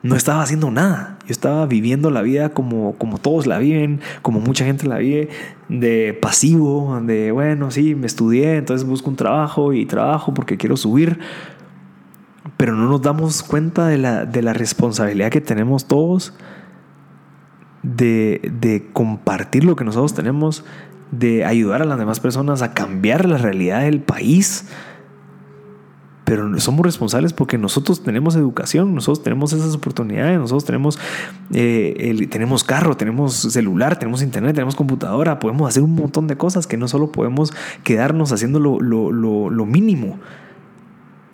no 0.03 0.15
estaba 0.15 0.41
haciendo 0.41 0.71
nada. 0.71 1.17
Yo 1.25 1.31
estaba 1.31 1.65
viviendo 1.65 2.11
la 2.11 2.21
vida 2.21 2.49
como, 2.49 2.93
como 2.93 3.17
todos 3.17 3.47
la 3.47 3.57
viven, 3.59 4.01
como 4.21 4.39
mucha 4.39 4.65
gente 4.65 4.87
la 4.87 4.97
vive, 4.97 5.29
de 5.69 6.17
pasivo, 6.21 6.99
de 7.01 7.31
bueno, 7.31 7.71
sí, 7.71 7.95
me 7.95 8.07
estudié, 8.07 8.57
entonces 8.57 8.87
busco 8.87 9.09
un 9.09 9.15
trabajo 9.15 9.73
y 9.73 9.85
trabajo 9.85 10.33
porque 10.33 10.57
quiero 10.57 10.77
subir. 10.77 11.19
Pero 12.55 12.73
no 12.73 12.87
nos 12.87 13.01
damos 13.01 13.43
cuenta 13.43 13.87
de 13.87 13.97
la, 13.97 14.25
de 14.25 14.41
la 14.41 14.53
responsabilidad 14.53 15.29
que 15.29 15.41
tenemos 15.41 15.87
todos 15.87 16.33
de, 17.83 18.41
de 18.59 18.87
compartir 18.93 19.63
lo 19.63 19.75
que 19.75 19.83
nosotros 19.85 20.13
tenemos, 20.13 20.65
de 21.11 21.45
ayudar 21.45 21.81
a 21.81 21.85
las 21.85 21.99
demás 21.99 22.19
personas 22.19 22.61
a 22.61 22.73
cambiar 22.73 23.25
la 23.25 23.37
realidad 23.37 23.81
del 23.81 24.01
país 24.01 24.69
pero 26.27 26.59
somos 26.59 26.85
responsables 26.85 27.31
porque 27.31 27.57
nosotros 27.57 28.03
tenemos 28.03 28.35
educación, 28.35 28.93
nosotros 28.93 29.23
tenemos 29.23 29.53
esas 29.53 29.73
oportunidades, 29.73 30.37
nosotros 30.37 30.65
tenemos, 30.65 30.99
eh, 31.53 32.27
tenemos 32.29 32.65
carro, 32.65 32.97
tenemos 32.97 33.33
celular, 33.33 33.97
tenemos 33.97 34.21
internet, 34.21 34.53
tenemos 34.53 34.75
computadora, 34.75 35.39
podemos 35.39 35.69
hacer 35.69 35.83
un 35.83 35.95
montón 35.95 36.27
de 36.27 36.35
cosas 36.35 36.67
que 36.67 36.75
no 36.75 36.89
solo 36.89 37.13
podemos 37.13 37.53
quedarnos 37.85 38.33
haciendo 38.33 38.59
lo, 38.59 39.65
mínimo. 39.65 40.19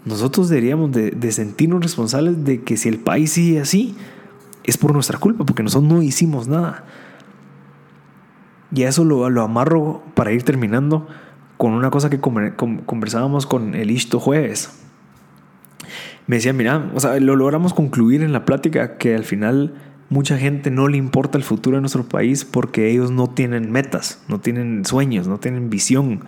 Nosotros 0.05 0.47
deberíamos 0.49 0.91
de, 0.91 1.31
sentirnos 1.31 1.81
responsables 1.81 2.45
de 2.45 2.61
que 2.61 2.77
si 2.77 2.87
el 2.87 2.99
país 2.99 3.31
sigue 3.31 3.61
así, 3.61 3.95
es 4.63 4.77
por 4.77 4.93
nuestra 4.93 5.17
culpa, 5.17 5.43
porque 5.43 5.63
nosotros 5.63 5.91
no 5.91 6.03
hicimos 6.03 6.47
nada. 6.47 6.85
Y 8.71 8.83
a 8.83 8.89
eso 8.89 9.03
lo, 9.05 9.27
lo 9.31 9.41
amarro 9.41 10.03
para 10.13 10.33
ir 10.33 10.43
terminando 10.43 11.07
con 11.57 11.71
una 11.71 11.89
cosa 11.89 12.11
que 12.11 12.19
conversábamos 12.19 13.47
con 13.47 13.73
el 13.73 13.89
Ishto 13.89 14.19
jueves 14.19 14.82
me 16.27 16.37
decía, 16.37 16.53
mira, 16.53 16.91
o 16.93 16.99
sea, 16.99 17.19
lo 17.19 17.35
logramos 17.35 17.73
concluir 17.73 18.23
en 18.23 18.33
la 18.33 18.45
plática 18.45 18.97
que 18.97 19.15
al 19.15 19.23
final 19.23 19.73
mucha 20.09 20.37
gente 20.37 20.69
no 20.71 20.87
le 20.87 20.97
importa 20.97 21.37
el 21.37 21.43
futuro 21.43 21.77
de 21.77 21.81
nuestro 21.81 22.03
país 22.03 22.45
porque 22.45 22.89
ellos 22.89 23.11
no 23.11 23.29
tienen 23.29 23.71
metas, 23.71 24.23
no 24.27 24.39
tienen 24.39 24.85
sueños, 24.85 25.27
no 25.27 25.39
tienen 25.39 25.69
visión. 25.69 26.21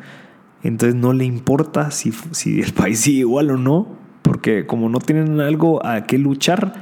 Entonces 0.63 0.95
no 0.95 1.13
le 1.13 1.25
importa 1.25 1.91
si, 1.91 2.11
si 2.31 2.61
el 2.61 2.73
país 2.73 2.99
sigue 2.99 3.19
igual 3.19 3.51
o 3.51 3.57
no, 3.57 3.87
porque 4.21 4.65
como 4.65 4.89
no 4.89 4.99
tienen 4.99 5.39
algo 5.39 5.85
a 5.85 6.05
qué 6.05 6.17
luchar, 6.17 6.73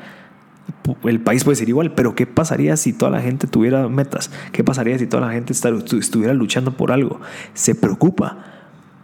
el 1.03 1.19
país 1.19 1.43
puede 1.43 1.55
ser 1.55 1.69
igual, 1.69 1.93
pero 1.93 2.15
¿qué 2.15 2.25
pasaría 2.25 2.77
si 2.77 2.93
toda 2.93 3.11
la 3.11 3.21
gente 3.21 3.47
tuviera 3.47 3.87
metas? 3.89 4.31
¿Qué 4.51 4.63
pasaría 4.63 4.97
si 4.97 5.07
toda 5.07 5.27
la 5.27 5.33
gente 5.33 5.53
estuviera 5.53 6.33
luchando 6.33 6.71
por 6.71 6.91
algo? 6.91 7.19
Se 7.53 7.75
preocupa 7.75 8.45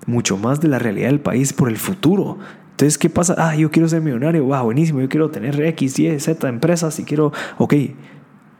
mucho 0.05 0.37
más 0.37 0.61
de 0.61 0.67
la 0.67 0.79
realidad 0.79 1.09
del 1.09 1.19
país 1.19 1.53
por 1.53 1.69
el 1.69 1.77
futuro, 1.77 2.39
entonces, 2.79 2.97
¿qué 2.97 3.09
pasa? 3.09 3.35
Ah, 3.37 3.57
yo 3.57 3.71
quiero 3.71 3.89
ser 3.89 3.99
millonario, 3.99 4.45
wow, 4.45 4.63
buenísimo, 4.63 5.01
yo 5.01 5.09
quiero 5.09 5.29
tener 5.29 5.59
X, 5.59 5.99
Y, 5.99 6.17
Z 6.17 6.47
empresas 6.47 6.97
y 6.97 7.03
quiero, 7.03 7.33
ok, 7.57 7.73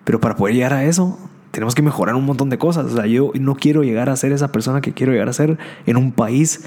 pero 0.03 0.19
para 0.19 0.36
poder 0.36 0.55
llegar 0.55 0.73
a 0.73 0.84
eso, 0.84 1.17
tenemos 1.51 1.73
que 1.73 1.82
mejorar 1.82 2.15
un 2.15 2.25
montón 2.25 2.49
de 2.49 2.58
cosas. 2.58 2.88
O 2.88 2.95
sea, 2.97 3.05
yo 3.05 3.32
no 3.39 3.55
quiero 3.55 3.82
llegar 3.82 4.10
a 4.10 4.17
ser 4.17 4.34
esa 4.34 4.51
persona 4.51 4.82
que 4.82 4.91
quiero 4.91 5.13
llegar 5.13 5.29
a 5.29 5.32
ser 5.32 5.58
en 5.86 5.95
un 5.95 6.12
país 6.12 6.65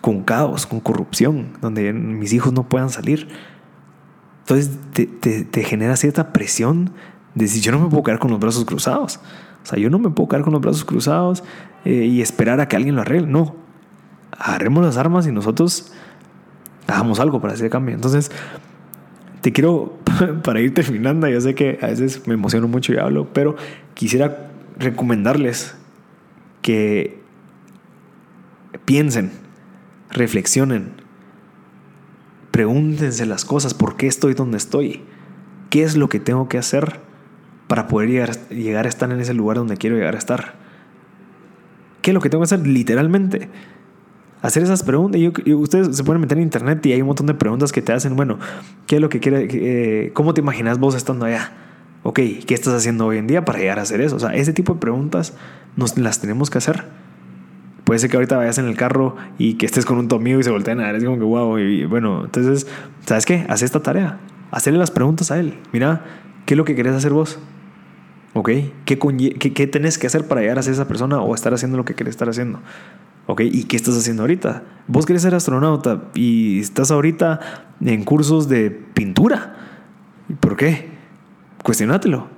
con 0.00 0.22
caos, 0.22 0.64
con 0.64 0.80
corrupción, 0.80 1.48
donde 1.60 1.92
mis 1.92 2.32
hijos 2.32 2.54
no 2.54 2.70
puedan 2.70 2.88
salir. 2.88 3.28
Entonces 4.46 4.70
te, 4.94 5.64
genera 5.64 5.94
cierta 5.94 6.32
presión 6.32 6.92
de 7.34 7.44
decir, 7.44 7.60
yo 7.60 7.70
no 7.70 7.80
me 7.80 7.90
puedo 7.90 8.02
quedar 8.02 8.18
con 8.18 8.30
los 8.30 8.40
brazos 8.40 8.64
cruzados. 8.64 9.20
O 9.62 9.66
sea, 9.66 9.78
yo 9.78 9.90
no 9.90 9.98
me 9.98 10.08
puedo 10.08 10.30
quedar 10.30 10.42
con 10.42 10.54
los 10.54 10.62
brazos 10.62 10.86
cruzados 10.86 11.44
eh, 11.84 12.06
y 12.06 12.22
esperar 12.22 12.60
a 12.60 12.68
que 12.68 12.76
alguien 12.76 12.94
lo 12.94 13.02
arregle. 13.02 13.26
No, 13.26 13.56
agarremos 14.32 14.82
las 14.82 14.96
armas 14.96 15.26
y 15.26 15.32
nosotros 15.32 15.92
hagamos 16.88 17.20
algo 17.20 17.40
para 17.40 17.52
hacer 17.52 17.70
cambio. 17.70 17.94
Entonces, 17.94 18.32
te 19.42 19.52
quiero, 19.52 19.98
para 20.42 20.60
ir 20.60 20.74
terminando, 20.74 21.28
yo 21.28 21.40
sé 21.40 21.54
que 21.54 21.78
a 21.80 21.86
veces 21.86 22.26
me 22.26 22.34
emociono 22.34 22.66
mucho 22.66 22.92
y 22.92 22.96
hablo, 22.96 23.28
pero 23.32 23.54
quisiera 23.94 24.50
recomendarles 24.78 25.76
que 26.62 27.20
piensen, 28.84 29.30
reflexionen, 30.10 30.92
pregúntense 32.50 33.26
las 33.26 33.44
cosas, 33.44 33.74
¿por 33.74 33.96
qué 33.96 34.06
estoy 34.06 34.34
donde 34.34 34.56
estoy? 34.56 35.02
¿Qué 35.70 35.82
es 35.82 35.96
lo 35.96 36.08
que 36.08 36.18
tengo 36.18 36.48
que 36.48 36.58
hacer 36.58 37.00
para 37.68 37.86
poder 37.86 38.08
llegar, 38.08 38.48
llegar 38.48 38.86
a 38.86 38.88
estar 38.88 39.10
en 39.12 39.20
ese 39.20 39.34
lugar 39.34 39.58
donde 39.58 39.76
quiero 39.76 39.96
llegar 39.96 40.14
a 40.14 40.18
estar? 40.18 40.54
¿Qué 42.00 42.10
es 42.10 42.14
lo 42.14 42.20
que 42.20 42.30
tengo 42.30 42.42
que 42.42 42.54
hacer 42.54 42.66
literalmente? 42.66 43.50
Hacer 44.42 44.62
esas 44.62 44.82
preguntas. 44.82 45.20
Y, 45.20 45.54
ustedes 45.54 45.96
se 45.96 46.04
pueden 46.04 46.20
meter 46.20 46.38
en 46.38 46.44
internet 46.44 46.84
y 46.86 46.92
hay 46.92 47.00
un 47.00 47.08
montón 47.08 47.26
de 47.26 47.34
preguntas 47.34 47.72
que 47.72 47.82
te 47.82 47.92
hacen. 47.92 48.16
Bueno, 48.16 48.38
¿qué 48.86 48.96
es 48.96 49.02
lo 49.02 49.08
que 49.08 49.20
quiere? 49.20 49.48
Eh, 49.50 50.12
¿Cómo 50.12 50.34
te 50.34 50.40
imaginas 50.40 50.78
vos 50.78 50.94
estando 50.94 51.26
allá? 51.26 51.52
Ok, 52.02 52.20
¿qué 52.46 52.54
estás 52.54 52.74
haciendo 52.74 53.06
hoy 53.06 53.18
en 53.18 53.26
día 53.26 53.44
para 53.44 53.58
llegar 53.58 53.78
a 53.78 53.82
hacer 53.82 54.00
eso? 54.00 54.16
O 54.16 54.18
sea, 54.18 54.34
ese 54.34 54.52
tipo 54.52 54.74
de 54.74 54.80
preguntas 54.80 55.34
nos 55.76 55.98
las 55.98 56.20
tenemos 56.20 56.50
que 56.50 56.58
hacer. 56.58 56.84
Puede 57.84 57.98
ser 58.00 58.10
que 58.10 58.16
ahorita 58.16 58.36
vayas 58.36 58.58
en 58.58 58.66
el 58.66 58.76
carro 58.76 59.16
y 59.38 59.54
que 59.54 59.66
estés 59.66 59.86
con 59.86 59.98
un 59.98 60.08
tu 60.08 60.20
y 60.20 60.42
se 60.42 60.50
volteen 60.50 60.78
a 60.80 60.84
ver, 60.84 60.96
es 60.96 61.04
como 61.04 61.16
que 61.16 61.24
wow. 61.24 61.58
Y 61.58 61.86
bueno, 61.86 62.24
entonces, 62.26 62.66
¿sabes 63.06 63.24
qué? 63.24 63.46
Haz 63.48 63.62
esta 63.62 63.82
tarea. 63.82 64.18
Hacerle 64.50 64.78
las 64.78 64.90
preguntas 64.90 65.30
a 65.30 65.38
él. 65.38 65.54
Mira, 65.72 66.04
¿qué 66.44 66.54
es 66.54 66.58
lo 66.58 66.64
que 66.64 66.74
querés 66.74 66.94
hacer 66.94 67.12
vos? 67.12 67.38
¿Ok? 68.34 68.50
¿Qué, 68.84 68.98
qué, 69.38 69.52
qué 69.54 69.66
tenés 69.66 69.98
que 69.98 70.06
hacer 70.06 70.26
para 70.28 70.42
llegar 70.42 70.58
a 70.58 70.62
ser 70.62 70.74
esa 70.74 70.86
persona 70.86 71.20
o 71.20 71.34
estar 71.34 71.52
haciendo 71.54 71.76
lo 71.76 71.84
que 71.84 71.94
querés 71.94 72.12
estar 72.12 72.28
haciendo? 72.28 72.60
¿Ok? 73.30 73.42
¿Y 73.42 73.64
qué 73.64 73.76
estás 73.76 73.94
haciendo 73.94 74.22
ahorita? 74.22 74.62
Vos 74.86 75.04
querés 75.04 75.20
ser 75.20 75.34
astronauta 75.34 76.04
y 76.14 76.60
estás 76.60 76.90
ahorita 76.90 77.40
en 77.82 78.02
cursos 78.02 78.48
de 78.48 78.70
pintura. 78.70 79.54
¿Por 80.40 80.56
qué? 80.56 80.88
Cuestionátelo. 81.62 82.28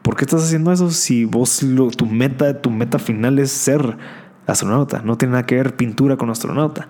¿Por 0.00 0.16
qué 0.16 0.24
estás 0.24 0.42
haciendo 0.42 0.72
eso 0.72 0.90
si 0.90 1.26
vos 1.26 1.62
tu 1.94 2.06
meta, 2.06 2.62
tu 2.62 2.70
meta 2.70 2.98
final 2.98 3.38
es 3.38 3.52
ser 3.52 3.98
astronauta? 4.46 5.02
No 5.02 5.18
tiene 5.18 5.32
nada 5.32 5.44
que 5.44 5.56
ver 5.56 5.76
pintura 5.76 6.16
con 6.16 6.30
astronauta. 6.30 6.88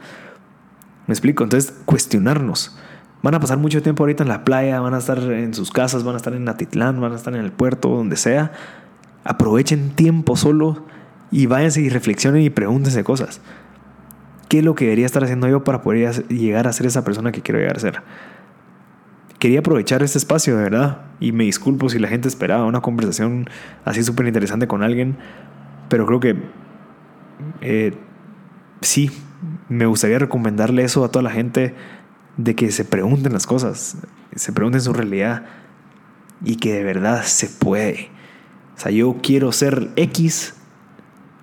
¿Me 1.08 1.12
explico? 1.12 1.42
Entonces, 1.42 1.74
cuestionarnos. 1.86 2.78
Van 3.20 3.34
a 3.34 3.40
pasar 3.40 3.58
mucho 3.58 3.82
tiempo 3.82 4.04
ahorita 4.04 4.22
en 4.22 4.28
la 4.28 4.44
playa, 4.44 4.78
van 4.78 4.94
a 4.94 4.98
estar 4.98 5.18
en 5.18 5.54
sus 5.54 5.72
casas, 5.72 6.04
van 6.04 6.14
a 6.14 6.18
estar 6.18 6.34
en 6.34 6.48
Atitlán, 6.48 7.00
van 7.00 7.14
a 7.14 7.16
estar 7.16 7.34
en 7.34 7.40
el 7.40 7.50
puerto, 7.50 7.88
donde 7.88 8.14
sea. 8.14 8.52
Aprovechen 9.24 9.90
tiempo 9.90 10.36
solo 10.36 10.84
y 11.30 11.46
váyanse 11.46 11.80
y 11.80 11.88
reflexionen 11.88 12.42
y 12.42 12.50
pregúntense 12.50 13.04
cosas. 13.04 13.40
¿Qué 14.48 14.58
es 14.58 14.64
lo 14.64 14.74
que 14.74 14.86
debería 14.86 15.06
estar 15.06 15.22
haciendo 15.22 15.48
yo 15.48 15.62
para 15.62 15.82
poder 15.82 16.26
llegar 16.28 16.66
a 16.66 16.72
ser 16.72 16.86
esa 16.86 17.04
persona 17.04 17.30
que 17.30 17.40
quiero 17.40 17.60
llegar 17.60 17.76
a 17.76 17.80
ser? 17.80 18.02
Quería 19.38 19.60
aprovechar 19.60 20.02
este 20.02 20.18
espacio, 20.18 20.56
de 20.56 20.64
verdad, 20.64 21.02
y 21.20 21.32
me 21.32 21.44
disculpo 21.44 21.88
si 21.88 21.98
la 21.98 22.08
gente 22.08 22.28
esperaba 22.28 22.66
una 22.66 22.80
conversación 22.80 23.48
así 23.84 24.02
súper 24.02 24.26
interesante 24.26 24.66
con 24.66 24.82
alguien, 24.82 25.16
pero 25.88 26.04
creo 26.04 26.20
que 26.20 26.36
eh, 27.60 27.94
sí, 28.80 29.10
me 29.68 29.86
gustaría 29.86 30.18
recomendarle 30.18 30.82
eso 30.82 31.04
a 31.04 31.10
toda 31.10 31.22
la 31.22 31.30
gente 31.30 31.74
de 32.36 32.54
que 32.54 32.70
se 32.70 32.84
pregunten 32.84 33.32
las 33.32 33.46
cosas, 33.46 33.98
se 34.34 34.52
pregunten 34.52 34.80
su 34.80 34.92
realidad 34.92 35.44
y 36.44 36.56
que 36.56 36.72
de 36.72 36.84
verdad 36.84 37.22
se 37.22 37.48
puede. 37.48 38.10
O 38.76 38.80
sea, 38.80 38.90
yo 38.92 39.18
quiero 39.22 39.52
ser 39.52 39.90
X, 39.96 40.54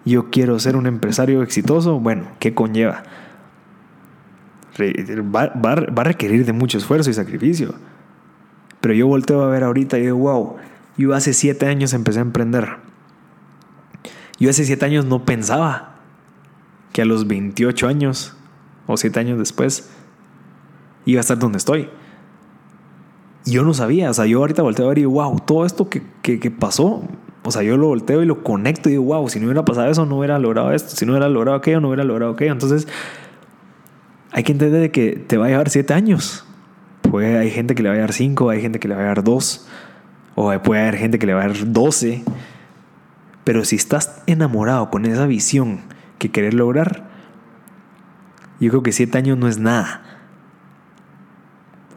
yo 0.07 0.29
quiero 0.29 0.57
ser 0.59 0.75
un 0.75 0.87
empresario 0.87 1.41
exitoso, 1.41 1.99
bueno, 1.99 2.27
¿qué 2.39 2.53
conlleva? 2.53 3.03
Va, 4.79 5.51
a 5.63 6.03
requerir 6.03 6.45
de 6.45 6.53
mucho 6.53 6.77
esfuerzo 6.77 7.09
y 7.09 7.13
sacrificio. 7.13 7.73
Pero 8.79 8.93
yo 8.93 9.07
volteo 9.07 9.41
a 9.41 9.47
ver 9.47 9.63
ahorita 9.63 9.97
y 9.97 10.03
digo, 10.03 10.17
wow, 10.17 10.55
yo 10.97 11.13
hace 11.13 11.33
siete 11.33 11.65
años 11.67 11.93
empecé 11.93 12.19
a 12.19 12.21
emprender. 12.21 12.77
Yo 14.39 14.49
hace 14.49 14.65
siete 14.65 14.85
años 14.85 15.05
no 15.05 15.25
pensaba 15.25 15.95
que 16.93 17.01
a 17.01 17.05
los 17.05 17.27
28 17.27 17.87
años 17.87 18.35
o 18.85 18.97
siete 18.97 19.19
años 19.19 19.39
después 19.39 19.89
iba 21.05 21.19
a 21.19 21.21
estar 21.21 21.39
donde 21.39 21.57
estoy. 21.57 21.89
yo 23.45 23.63
no 23.63 23.73
sabía, 23.73 24.09
o 24.09 24.13
sea, 24.13 24.25
yo 24.25 24.39
ahorita 24.39 24.61
volteo 24.61 24.85
a 24.85 24.89
ver 24.89 24.99
y 24.99 25.01
digo, 25.01 25.13
wow, 25.13 25.39
todo 25.39 25.65
esto 25.65 25.89
que, 25.89 26.03
que 26.21 26.51
pasó 26.51 27.03
o 27.47 27.51
sea, 27.51 27.63
yo 27.63 27.77
lo 27.77 27.87
volteo 27.87 28.21
y 28.21 28.25
lo 28.25 28.43
conecto 28.43 28.89
y 28.89 28.91
digo, 28.91 29.05
wow, 29.05 29.29
si 29.29 29.39
no 29.39 29.45
hubiera 29.45 29.63
pasado 29.63 29.89
eso, 29.89 30.05
no 30.05 30.17
hubiera 30.17 30.37
logrado 30.37 30.73
esto. 30.73 30.97
Si 30.97 31.05
no 31.05 31.13
hubiera 31.13 31.29
logrado 31.29 31.57
aquello, 31.57 31.79
no 31.79 31.87
hubiera 31.87 32.03
logrado 32.03 32.33
aquello. 32.33 32.51
Entonces, 32.51 32.89
hay 34.33 34.43
que 34.43 34.51
entender 34.51 34.91
que 34.91 35.13
te 35.15 35.37
va 35.37 35.45
a 35.45 35.47
llevar 35.47 35.69
siete 35.69 35.93
años. 35.93 36.45
Puede, 37.03 37.37
hay 37.37 37.49
gente 37.49 37.73
que 37.73 37.83
le 37.83 37.87
va 37.87 37.93
a 37.93 37.97
llevar 37.99 38.11
cinco, 38.11 38.49
hay 38.49 38.59
gente 38.59 38.81
que 38.81 38.89
le 38.89 38.95
va 38.95 38.99
a 38.99 39.03
llevar 39.03 39.23
dos, 39.23 39.65
o 40.35 40.51
puede 40.61 40.81
haber 40.81 40.97
gente 40.97 41.19
que 41.19 41.25
le 41.25 41.35
va 41.35 41.43
a 41.43 41.47
llevar 41.47 41.71
doce. 41.71 42.25
Pero 43.45 43.63
si 43.63 43.77
estás 43.77 44.21
enamorado 44.27 44.89
con 44.89 45.05
esa 45.05 45.25
visión 45.25 45.79
que 46.17 46.29
querés 46.29 46.53
lograr, 46.53 47.07
yo 48.59 48.71
creo 48.71 48.83
que 48.83 48.91
siete 48.91 49.17
años 49.19 49.37
no 49.37 49.47
es 49.47 49.57
nada. 49.57 50.01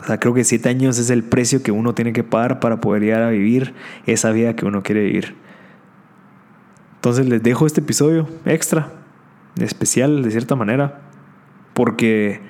O 0.01 0.05
sea, 0.05 0.21
creo 0.21 0.33
que 0.33 0.45
siete 0.45 0.69
años 0.69 0.97
es 0.99 1.11
el 1.11 1.25
precio 1.25 1.61
que 1.65 1.73
uno 1.73 1.93
tiene 1.93 2.13
que 2.13 2.23
pagar 2.23 2.61
para 2.61 2.81
poder 2.81 3.03
llegar 3.03 3.23
a 3.23 3.31
vivir 3.31 3.75
esa 4.07 4.31
vida 4.31 4.55
que 4.55 4.65
uno 4.65 4.85
quiere 4.85 5.03
vivir. 5.03 5.40
Entonces 7.01 7.27
les 7.27 7.43
dejo 7.43 7.67
este 7.67 7.81
episodio 7.81 8.29
extra, 8.45 8.93
especial 9.57 10.23
de 10.23 10.31
cierta 10.31 10.55
manera, 10.55 11.01
porque 11.73 12.43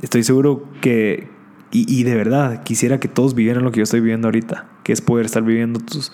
estoy 0.00 0.24
seguro 0.24 0.64
que, 0.80 1.28
y, 1.70 2.02
de 2.04 2.14
verdad, 2.14 2.62
quisiera 2.62 2.98
que 2.98 3.08
todos 3.08 3.34
vivieran 3.34 3.64
lo 3.64 3.70
que 3.70 3.78
yo 3.78 3.82
estoy 3.84 4.00
viviendo 4.00 4.28
ahorita, 4.28 4.66
que 4.82 4.94
es 4.94 5.02
poder 5.02 5.26
estar 5.26 5.42
viviendo 5.42 5.78
tus, 5.80 6.10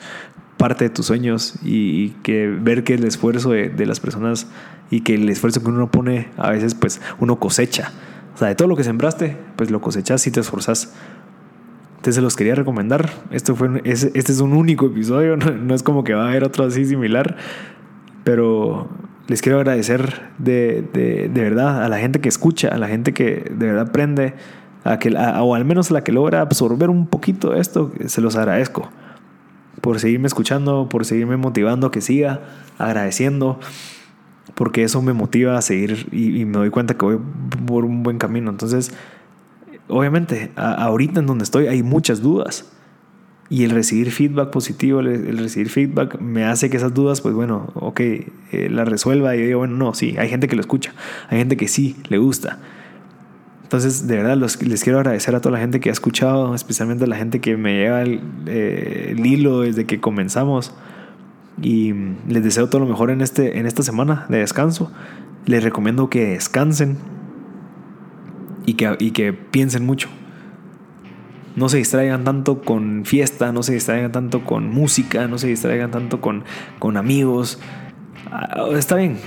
parte 0.57 0.85
de 0.85 0.91
tus 0.91 1.07
sueños 1.07 1.55
y, 1.63 2.11
que 2.25 2.49
ver 2.49 2.83
que 2.83 2.95
el 2.95 3.05
esfuerzo 3.05 3.51
de, 3.51 3.69
de 3.69 3.87
las 3.87 4.01
personas 4.01 4.49
y 4.91 5.03
que 5.03 5.15
el 5.15 5.29
esfuerzo 5.29 5.63
que 5.63 5.69
uno 5.69 5.91
pone 5.91 6.31
a 6.37 6.51
veces 6.51 6.75
pues 6.75 7.01
uno 7.21 7.39
cosecha 7.39 7.93
o 8.35 8.39
sea, 8.39 8.49
de 8.49 8.55
todo 8.55 8.69
lo 8.69 8.77
que 8.77 8.83
sembraste, 8.83 9.37
pues 9.57 9.71
lo 9.71 9.81
cosechas 9.81 10.27
y 10.27 10.31
te 10.31 10.41
esforzas. 10.41 10.93
Entonces 12.05 12.17
se 12.17 12.21
los 12.21 12.37
quería 12.37 12.55
recomendar. 12.55 13.09
Esto 13.31 13.57
fue, 13.57 13.81
este 13.83 14.19
es 14.19 14.41
un 14.41 14.53
único 14.53 14.85
episodio, 14.85 15.37
no, 15.39 15.75
es 15.75 15.83
como 15.83 16.05
que 16.05 16.13
va 16.13 16.27
a 16.27 16.29
haber 16.29 16.45
otro 16.45 16.67
así 16.67 16.85
similar. 16.85 17.39
Pero 18.25 18.91
les 19.27 19.41
quiero 19.41 19.57
agradecer 19.57 20.21
de, 20.37 20.87
de, 20.93 21.31
de, 21.33 21.43
verdad 21.43 21.83
a 21.83 21.89
la 21.89 21.97
gente 21.97 22.21
que 22.21 22.29
escucha, 22.29 22.69
a 22.69 22.77
la 22.77 22.89
gente 22.89 23.15
que 23.15 23.51
de 23.51 23.67
verdad 23.69 23.89
aprende, 23.89 24.35
a 24.85 24.99
que, 24.99 25.17
o 25.17 25.55
al 25.55 25.65
menos 25.65 25.91
a 25.91 25.95
la 25.95 26.05
que 26.05 26.13
logra 26.13 26.43
absorber 26.43 26.91
un 26.91 27.07
poquito 27.07 27.53
de 27.53 27.61
esto. 27.61 27.91
Se 28.05 28.21
los 28.21 28.37
agradezco 28.37 28.91
por 29.81 29.99
seguirme 29.99 30.27
escuchando, 30.27 30.91
por 30.91 31.07
seguirme 31.07 31.39
motivando 31.39 31.91
que 31.91 32.03
siga, 32.03 32.43
agradeciendo 32.77 33.61
porque 34.55 34.85
eso 34.85 35.01
me 35.01 35.15
motiva 35.15 35.57
a 35.57 35.63
seguir 35.63 36.07
y, 36.13 36.45
me 36.45 36.59
doy 36.59 36.69
cuenta 36.69 36.99
que 36.99 37.07
voy 37.07 37.19
por 37.67 37.87
un 37.87 38.03
buen 38.03 38.19
camino. 38.19 38.51
Entonces, 38.51 38.93
obviamente, 39.89 40.53
ahorita 40.57 41.21
en 41.21 41.27
donde 41.27 41.45
estoy 41.45 41.67
hay 41.67 41.83
muchas 41.83 42.23
dudas. 42.23 42.71
Y 43.51 43.65
el 43.65 43.71
recibir 43.71 44.11
feedback 44.11 44.51
positivo, 44.51 45.01
el, 45.01 45.39
recibir 45.39 45.69
feedback 45.69 46.19
me 46.19 46.45
hace 46.45 46.71
que 46.71 46.79
esas 46.79 46.95
dudas, 46.95 47.21
pues 47.21 47.35
bueno, 47.35 47.71
ok, 47.75 48.01
eh, 48.01 48.29
las 48.71 48.89
resuelva 48.89 49.37
y 49.37 49.43
digo, 49.43 49.59
bueno, 49.59 49.77
no, 49.77 49.95
sí, 49.95 50.17
hay 50.19 50.29
gente 50.31 50.49
que 50.49 50.57
lo 50.57 50.63
escucha, 50.63 50.95
hay 51.29 51.39
gente 51.39 51.57
que 51.57 51.69
sí, 51.69 51.97
le 52.09 52.17
gusta. 52.17 52.59
Entonces, 53.65 54.07
de 54.07 54.17
verdad, 54.17 54.37
les 54.37 54.83
quiero 54.83 54.99
agradecer 54.99 55.35
a 55.35 55.41
toda 55.41 55.53
la 55.53 55.59
gente 55.59 55.81
que 55.81 55.89
ha 55.91 55.93
escuchado, 55.93 56.55
especialmente 56.55 57.05
a 57.05 57.07
la 57.07 57.17
gente 57.17 57.41
que 57.41 57.57
me 57.57 57.75
lleva 57.75 58.03
el, 58.03 58.21
eh, 58.47 59.09
el 59.11 59.27
hilo 59.27 59.61
desde 59.61 59.85
que 59.85 60.01
comenzamos. 60.01 60.75
Y 61.61 61.93
les 62.29 62.43
deseo 62.43 62.69
todo 62.69 62.81
lo 62.81 62.87
mejor 62.87 63.11
en, 63.11 63.21
este, 63.21 63.59
en 63.59 63.67
esta 63.67 63.83
semana 63.83 64.27
de 64.29 64.39
descanso. 64.39 64.93
Les 65.47 65.63
recomiendo 65.63 66.09
que 66.09 66.31
descansen 66.31 66.99
y 68.67 68.75
que, 68.75 68.97
y 68.99 69.11
que 69.13 69.33
piensen 69.33 69.85
mucho. 69.85 70.09
No 71.57 71.69
se 71.69 71.77
distraigan 71.79 72.25
tanto 72.25 72.63
con 72.63 73.05
fiesta, 73.05 73.53
no 73.53 73.63
se 73.63 73.75
distraigan 73.75 74.11
tanto 74.11 74.45
con 74.45 74.71
música, 74.71 75.29
no 75.29 75.39
se 75.39 75.47
distraigan 75.47 75.91
tanto 75.91 76.21
con, 76.21 76.45
con 76.81 76.97
amigos. 76.97 77.61
Ah, 78.31 78.67
está 78.77 78.97
bien, 78.97 79.19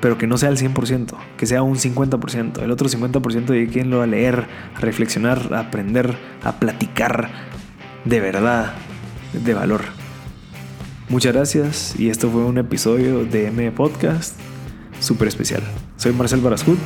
pero 0.00 0.18
que 0.18 0.26
no 0.26 0.36
sea 0.36 0.50
el 0.50 0.58
100%, 0.58 1.14
que 1.38 1.46
sea 1.46 1.62
un 1.62 1.76
50%. 1.76 2.62
El 2.62 2.70
otro 2.70 2.88
50% 2.88 3.46
dediquenlo 3.46 4.02
a 4.02 4.06
leer, 4.06 4.46
a 4.76 4.80
reflexionar, 4.80 5.54
a 5.54 5.60
aprender, 5.60 6.16
a 6.44 6.58
platicar 6.58 7.30
de 8.04 8.20
verdad, 8.20 8.74
de 9.32 9.54
valor. 9.54 9.82
Muchas 11.08 11.34
gracias 11.34 11.94
y 11.98 12.08
esto 12.08 12.30
fue 12.30 12.44
un 12.44 12.58
episodio 12.58 13.24
de 13.24 13.48
M 13.48 13.70
Podcast 13.72 14.38
súper 15.00 15.28
especial. 15.28 15.62
Soy 15.96 16.12
Marcel 16.12 16.40
Barascut 16.40 16.78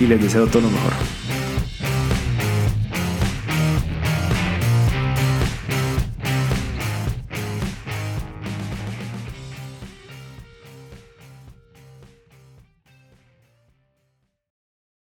y 0.00 0.06
les 0.06 0.22
deseo 0.22 0.46
todo 0.46 0.62
lo 0.62 0.70
mejor. 0.70 1.19